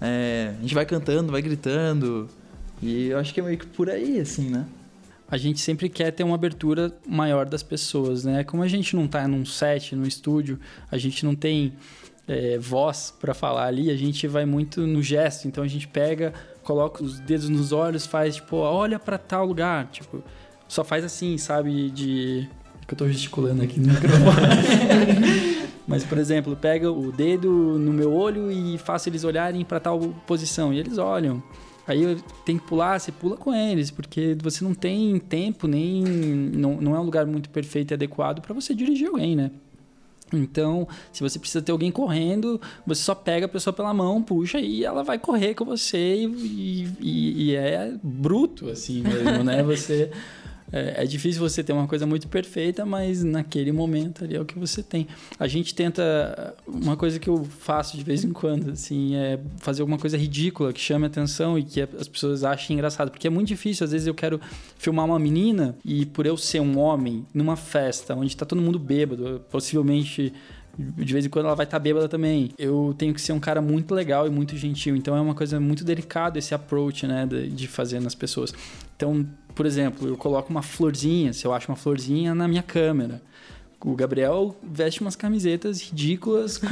[0.00, 2.28] É, a gente vai cantando, vai gritando
[2.82, 4.66] e eu acho que é meio que por aí, assim, né?
[5.30, 8.44] a gente sempre quer ter uma abertura maior das pessoas, né?
[8.44, 10.60] Como a gente não tá num set, num estúdio,
[10.92, 11.72] a gente não tem
[12.28, 15.48] é, voz para falar ali, a gente vai muito no gesto.
[15.48, 16.32] Então a gente pega,
[16.64, 20.22] coloca os dedos nos olhos, faz tipo, olha para tal lugar, tipo,
[20.66, 21.90] só faz assim, sabe?
[21.90, 22.48] De
[22.86, 25.64] que eu tô gesticulando aqui no microfone.
[25.86, 29.98] Mas, por exemplo, pega o dedo no meu olho e faço eles olharem para tal
[30.26, 30.72] posição.
[30.72, 31.42] E eles olham.
[31.86, 36.02] Aí tenho que pular, você pula com eles, porque você não tem tempo, nem.
[36.02, 39.50] Não, não é um lugar muito perfeito e adequado para você dirigir alguém, né?
[40.36, 44.58] Então, se você precisa ter alguém correndo, você só pega a pessoa pela mão, puxa
[44.60, 49.62] e ela vai correr com você e, e- e é bruto, assim mesmo, né?
[49.62, 50.10] Você.
[50.72, 54.44] É, é difícil você ter uma coisa muito perfeita, mas naquele momento ali é o
[54.44, 55.06] que você tem.
[55.38, 56.54] A gente tenta.
[56.66, 60.72] Uma coisa que eu faço de vez em quando, assim, é fazer alguma coisa ridícula
[60.72, 63.10] que chame atenção e que as pessoas achem engraçado.
[63.10, 64.40] Porque é muito difícil, às vezes eu quero
[64.78, 68.78] filmar uma menina e por eu ser um homem numa festa onde tá todo mundo
[68.78, 70.32] bêbado, possivelmente.
[70.78, 72.50] De vez em quando ela vai estar bêbada também.
[72.58, 74.96] Eu tenho que ser um cara muito legal e muito gentil.
[74.96, 77.26] Então é uma coisa muito delicada esse approach, né?
[77.26, 78.52] De, de fazer nas pessoas.
[78.96, 83.22] Então, por exemplo, eu coloco uma florzinha, se eu acho uma florzinha na minha câmera.
[83.84, 86.66] O Gabriel veste umas camisetas ridículas com.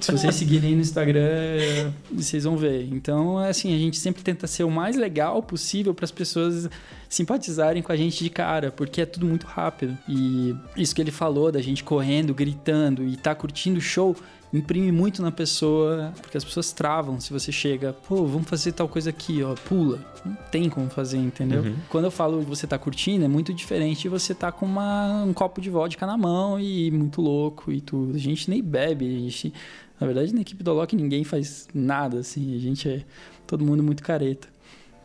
[0.00, 2.88] se vocês seguirem no Instagram, vocês vão ver.
[2.90, 6.68] Então, é assim, a gente sempre tenta ser o mais legal possível para as pessoas
[7.08, 9.96] simpatizarem com a gente de cara, porque é tudo muito rápido.
[10.08, 14.16] E isso que ele falou da gente correndo, gritando e tá curtindo o show,
[14.52, 18.88] imprime muito na pessoa, porque as pessoas travam se você chega, pô, vamos fazer tal
[18.88, 19.98] coisa aqui, ó, pula.
[20.24, 21.62] Não tem como fazer, entendeu?
[21.62, 21.76] Uhum.
[21.88, 25.22] Quando eu falo que você tá curtindo, é muito diferente de você tá com uma,
[25.24, 28.14] um copo de vodka na mão e muito louco e tudo.
[28.14, 29.52] A gente nem bebe, a gente...
[30.00, 32.56] Na verdade, na equipe do Loki ninguém faz nada, assim.
[32.56, 33.04] A gente é
[33.46, 34.48] todo mundo muito careta.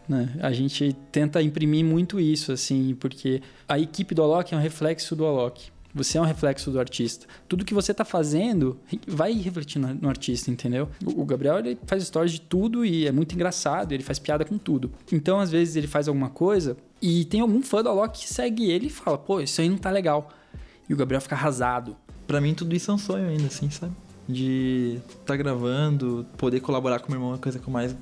[0.08, 0.34] Né?
[0.42, 5.16] A gente tenta imprimir muito isso, assim, porque a equipe do Alok é um reflexo
[5.16, 5.70] do Alok.
[5.98, 7.26] Você é um reflexo do artista.
[7.48, 10.90] Tudo que você tá fazendo vai refletir no, no artista, entendeu?
[11.04, 14.46] O, o Gabriel ele faz stories de tudo e é muito engraçado, ele faz piada
[14.46, 14.92] com tudo.
[15.12, 18.70] Então, às vezes, ele faz alguma coisa e tem algum fã do Alok que segue
[18.70, 20.30] ele e fala: pô, isso aí não tá legal.
[20.88, 21.98] E o Gabriel fica arrasado.
[22.26, 23.94] Pra mim, tudo isso é um sonho ainda, assim, sabe?
[24.28, 27.96] De tá gravando, poder colaborar com meu irmão é a coisa que eu mais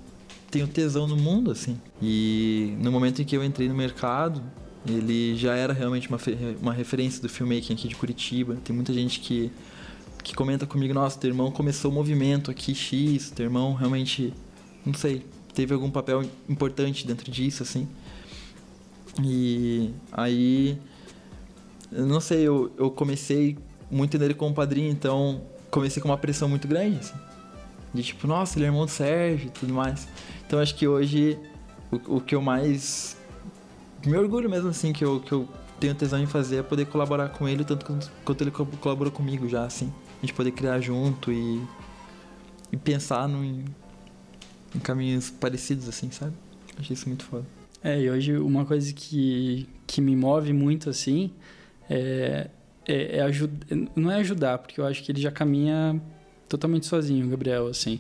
[0.50, 1.80] tenho tesão no mundo, assim.
[2.02, 4.42] E no momento em que eu entrei no mercado,
[4.88, 6.20] ele já era realmente uma,
[6.62, 8.58] uma referência do filmmaking aqui de Curitiba.
[8.64, 9.52] Tem muita gente que,
[10.24, 14.34] que comenta comigo, nossa, teu irmão começou o movimento aqui X, teu irmão realmente,
[14.86, 17.88] não sei, teve algum papel importante dentro disso, assim.
[19.24, 20.78] E aí,
[21.92, 23.58] não sei, eu, eu comecei
[23.90, 27.16] muito nele como padrinho, então comecei com uma pressão muito grande, assim.
[27.94, 30.08] De tipo, nossa, ele é irmão do Sérgio e tudo mais.
[30.46, 31.40] Então acho que hoje
[31.92, 33.18] o, o que eu mais
[34.10, 35.48] me orgulho mesmo, assim, que eu, que eu
[35.80, 39.48] tenho tesão em fazer é poder colaborar com ele tanto quanto, quanto ele colaborou comigo
[39.48, 39.92] já, assim.
[40.22, 41.62] A gente poder criar junto e,
[42.72, 43.66] e pensar no, em,
[44.74, 46.34] em caminhos parecidos, assim, sabe?
[46.78, 47.46] Achei isso muito foda.
[47.84, 51.32] É, e hoje uma coisa que, que me move muito, assim,
[51.90, 52.50] é,
[52.88, 56.02] é, é ajudar, não é ajudar, porque eu acho que ele já caminha
[56.48, 58.00] totalmente sozinho, o Gabriel, assim.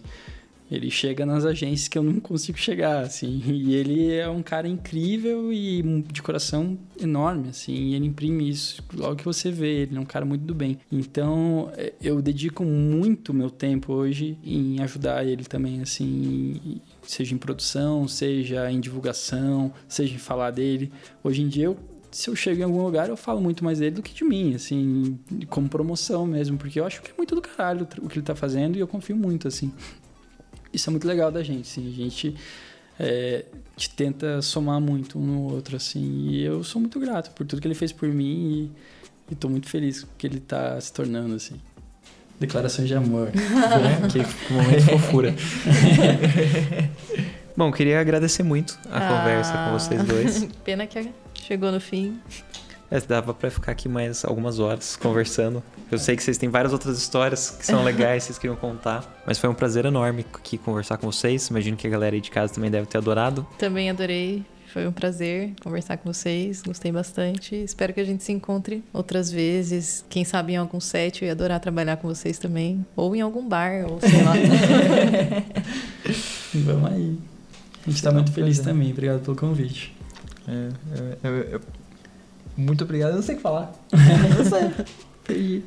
[0.69, 3.41] Ele chega nas agências que eu não consigo chegar, assim.
[3.45, 7.73] E ele é um cara incrível e de coração enorme, assim.
[7.73, 9.83] E ele imprime isso logo que você vê.
[9.83, 10.79] Ele é um cara muito do bem.
[10.91, 16.81] Então, é, eu dedico muito meu tempo hoje em ajudar ele também, assim.
[17.03, 20.91] Seja em produção, seja em divulgação, seja em falar dele.
[21.23, 21.77] Hoje em dia, eu
[22.15, 24.55] se eu chego em algum lugar, eu falo muito mais dele do que de mim,
[24.55, 28.25] assim, como promoção mesmo, porque eu acho que é muito do caralho o que ele
[28.25, 29.69] tá fazendo e eu confio muito, assim.
[30.75, 32.35] Isso é muito legal da gente, assim, a gente
[32.99, 33.45] é,
[33.77, 37.61] te tenta somar muito um no outro, assim, e eu sou muito grato por tudo
[37.61, 38.71] que ele fez por mim
[39.29, 41.55] e, e tô muito feliz com o que ele tá se tornando, assim.
[42.39, 43.27] Declarações de amor.
[43.27, 44.07] né?
[44.11, 45.35] que momento de fofura.
[47.55, 50.45] Bom, queria agradecer muito a ah, conversa com vocês dois.
[50.65, 52.19] Pena que chegou no fim.
[52.95, 55.61] É, dava pra ficar aqui mais algumas horas conversando.
[55.91, 59.21] Eu sei que vocês têm várias outras histórias que são legais, vocês queriam contar.
[59.27, 61.49] Mas foi um prazer enorme aqui conversar com vocês.
[61.49, 63.45] Imagino que a galera aí de casa também deve ter adorado.
[63.57, 64.45] Também adorei.
[64.71, 66.61] Foi um prazer conversar com vocês.
[66.61, 67.53] Gostei bastante.
[67.53, 70.05] Espero que a gente se encontre outras vezes.
[70.09, 71.21] Quem sabe em algum set.
[71.21, 72.85] Eu ia adorar trabalhar com vocês também.
[72.95, 74.35] Ou em algum bar, ou sei lá.
[76.63, 77.19] Vamos aí.
[77.85, 78.91] A gente está muito feliz também.
[78.91, 79.93] Obrigado pelo convite.
[80.47, 80.69] É,
[81.23, 81.59] é, é,
[82.57, 83.11] muito obrigado.
[83.11, 83.73] Eu não sei o que falar.
[83.91, 84.85] não sei.
[85.23, 85.63] Perdi.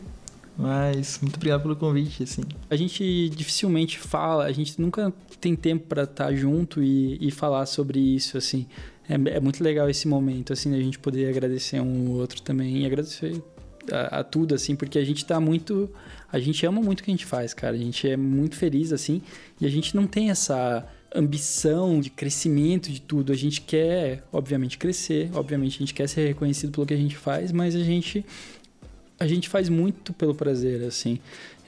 [0.59, 2.43] Mas muito obrigado pelo convite, assim.
[2.69, 7.31] A gente dificilmente fala, a gente nunca tem tempo para estar tá junto e, e
[7.31, 8.67] falar sobre isso, assim.
[9.09, 12.79] É, é, muito legal esse momento, assim, a gente poder agradecer um ou outro também
[12.79, 13.41] e agradecer
[13.91, 15.89] a, a, tudo, assim, porque a gente tá muito.
[16.31, 17.77] A gente ama muito o que a gente faz, cara.
[17.77, 19.23] A gente é muito feliz, assim,
[19.61, 20.85] e a gente não tem essa
[21.15, 23.33] ambição de crescimento de tudo.
[23.33, 27.17] A gente quer, obviamente, crescer, obviamente a gente quer ser reconhecido pelo que a gente
[27.17, 28.25] faz, mas a gente
[29.21, 31.19] a gente faz muito pelo prazer, assim.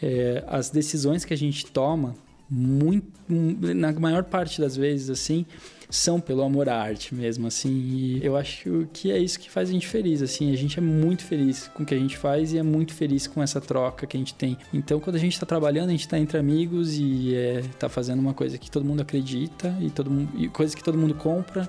[0.01, 2.14] É, as decisões que a gente toma,
[2.49, 5.45] muito, na maior parte das vezes, assim,
[5.91, 7.70] são pelo amor à arte mesmo, assim.
[7.70, 10.53] E eu acho que é isso que faz a gente feliz, assim.
[10.53, 13.26] A gente é muito feliz com o que a gente faz e é muito feliz
[13.26, 14.57] com essa troca que a gente tem.
[14.72, 18.20] Então, quando a gente está trabalhando, a gente está entre amigos e está é, fazendo
[18.20, 21.68] uma coisa que todo mundo acredita e, todo e coisa que todo mundo compra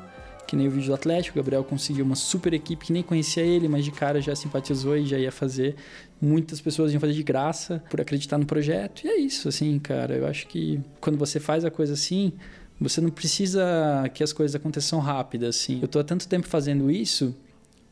[0.51, 3.41] que nem o vídeo do Atlético, o Gabriel conseguiu uma super equipe que nem conhecia
[3.41, 5.75] ele, mas de cara já simpatizou e já ia fazer.
[6.19, 9.05] Muitas pessoas iam fazer de graça por acreditar no projeto.
[9.05, 10.13] E é isso, assim, cara.
[10.13, 12.33] Eu acho que quando você faz a coisa assim,
[12.81, 15.79] você não precisa que as coisas aconteçam rápido, assim.
[15.81, 17.33] Eu tô há tanto tempo fazendo isso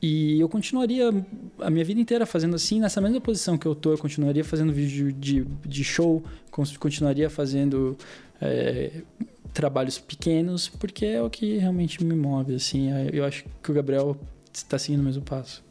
[0.01, 1.09] e eu continuaria
[1.59, 3.91] a minha vida inteira fazendo assim, nessa mesma posição que eu tô.
[3.91, 6.23] Eu continuaria fazendo vídeo de, de show,
[6.79, 7.95] continuaria fazendo
[8.41, 9.03] é,
[9.53, 12.89] trabalhos pequenos, porque é o que realmente me move, assim.
[13.13, 14.17] Eu acho que o Gabriel
[14.51, 15.63] está seguindo o mesmo passo.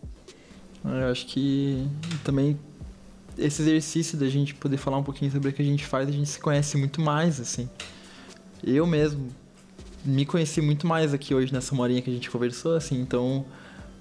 [0.84, 1.88] Eu acho que
[2.22, 2.56] também
[3.36, 6.12] esse exercício da gente poder falar um pouquinho sobre o que a gente faz, a
[6.12, 7.68] gente se conhece muito mais, assim
[8.62, 9.28] eu mesmo
[10.04, 13.44] me conheci muito mais aqui hoje nessa morinha que a gente conversou, assim, então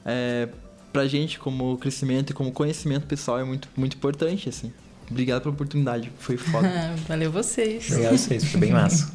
[0.06, 0.48] é,
[0.92, 4.72] pra gente como crescimento e como conhecimento pessoal é muito, muito importante, assim.
[5.10, 6.70] Obrigado pela oportunidade, foi foda.
[7.08, 7.88] Valeu vocês.
[7.90, 9.12] Obrigado a vocês, foi bem massa.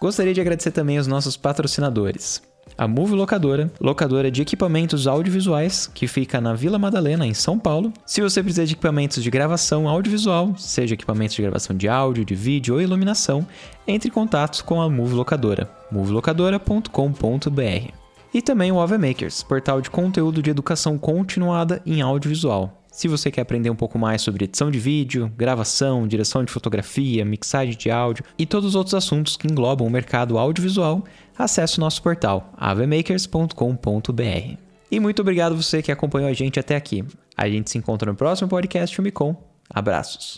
[0.00, 2.42] Gostaria de agradecer também aos nossos patrocinadores
[2.76, 7.92] a Move Locadora, locadora de equipamentos audiovisuais, que fica na Vila Madalena, em São Paulo.
[8.04, 12.34] Se você precisar de equipamentos de gravação audiovisual, seja equipamentos de gravação de áudio, de
[12.34, 13.46] vídeo ou iluminação,
[13.86, 17.92] entre em contato com a Move Locadora, movelocadora.com.br.
[18.34, 22.82] E também o AV Makers, portal de conteúdo de educação continuada em audiovisual.
[22.96, 27.26] Se você quer aprender um pouco mais sobre edição de vídeo, gravação, direção de fotografia,
[27.26, 31.04] mixagem de áudio e todos os outros assuntos que englobam o mercado audiovisual,
[31.38, 34.56] acesse o nosso portal avemakers.com.br.
[34.90, 37.04] E muito obrigado você que acompanhou a gente até aqui.
[37.36, 39.36] A gente se encontra no próximo podcast Filme Com.
[39.68, 40.36] Abraços.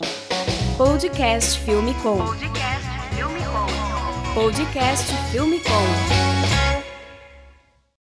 [0.77, 2.17] Podcast Filme Com.
[2.17, 4.33] Podcast Filme Com.
[4.33, 6.28] Podcast Filme Com.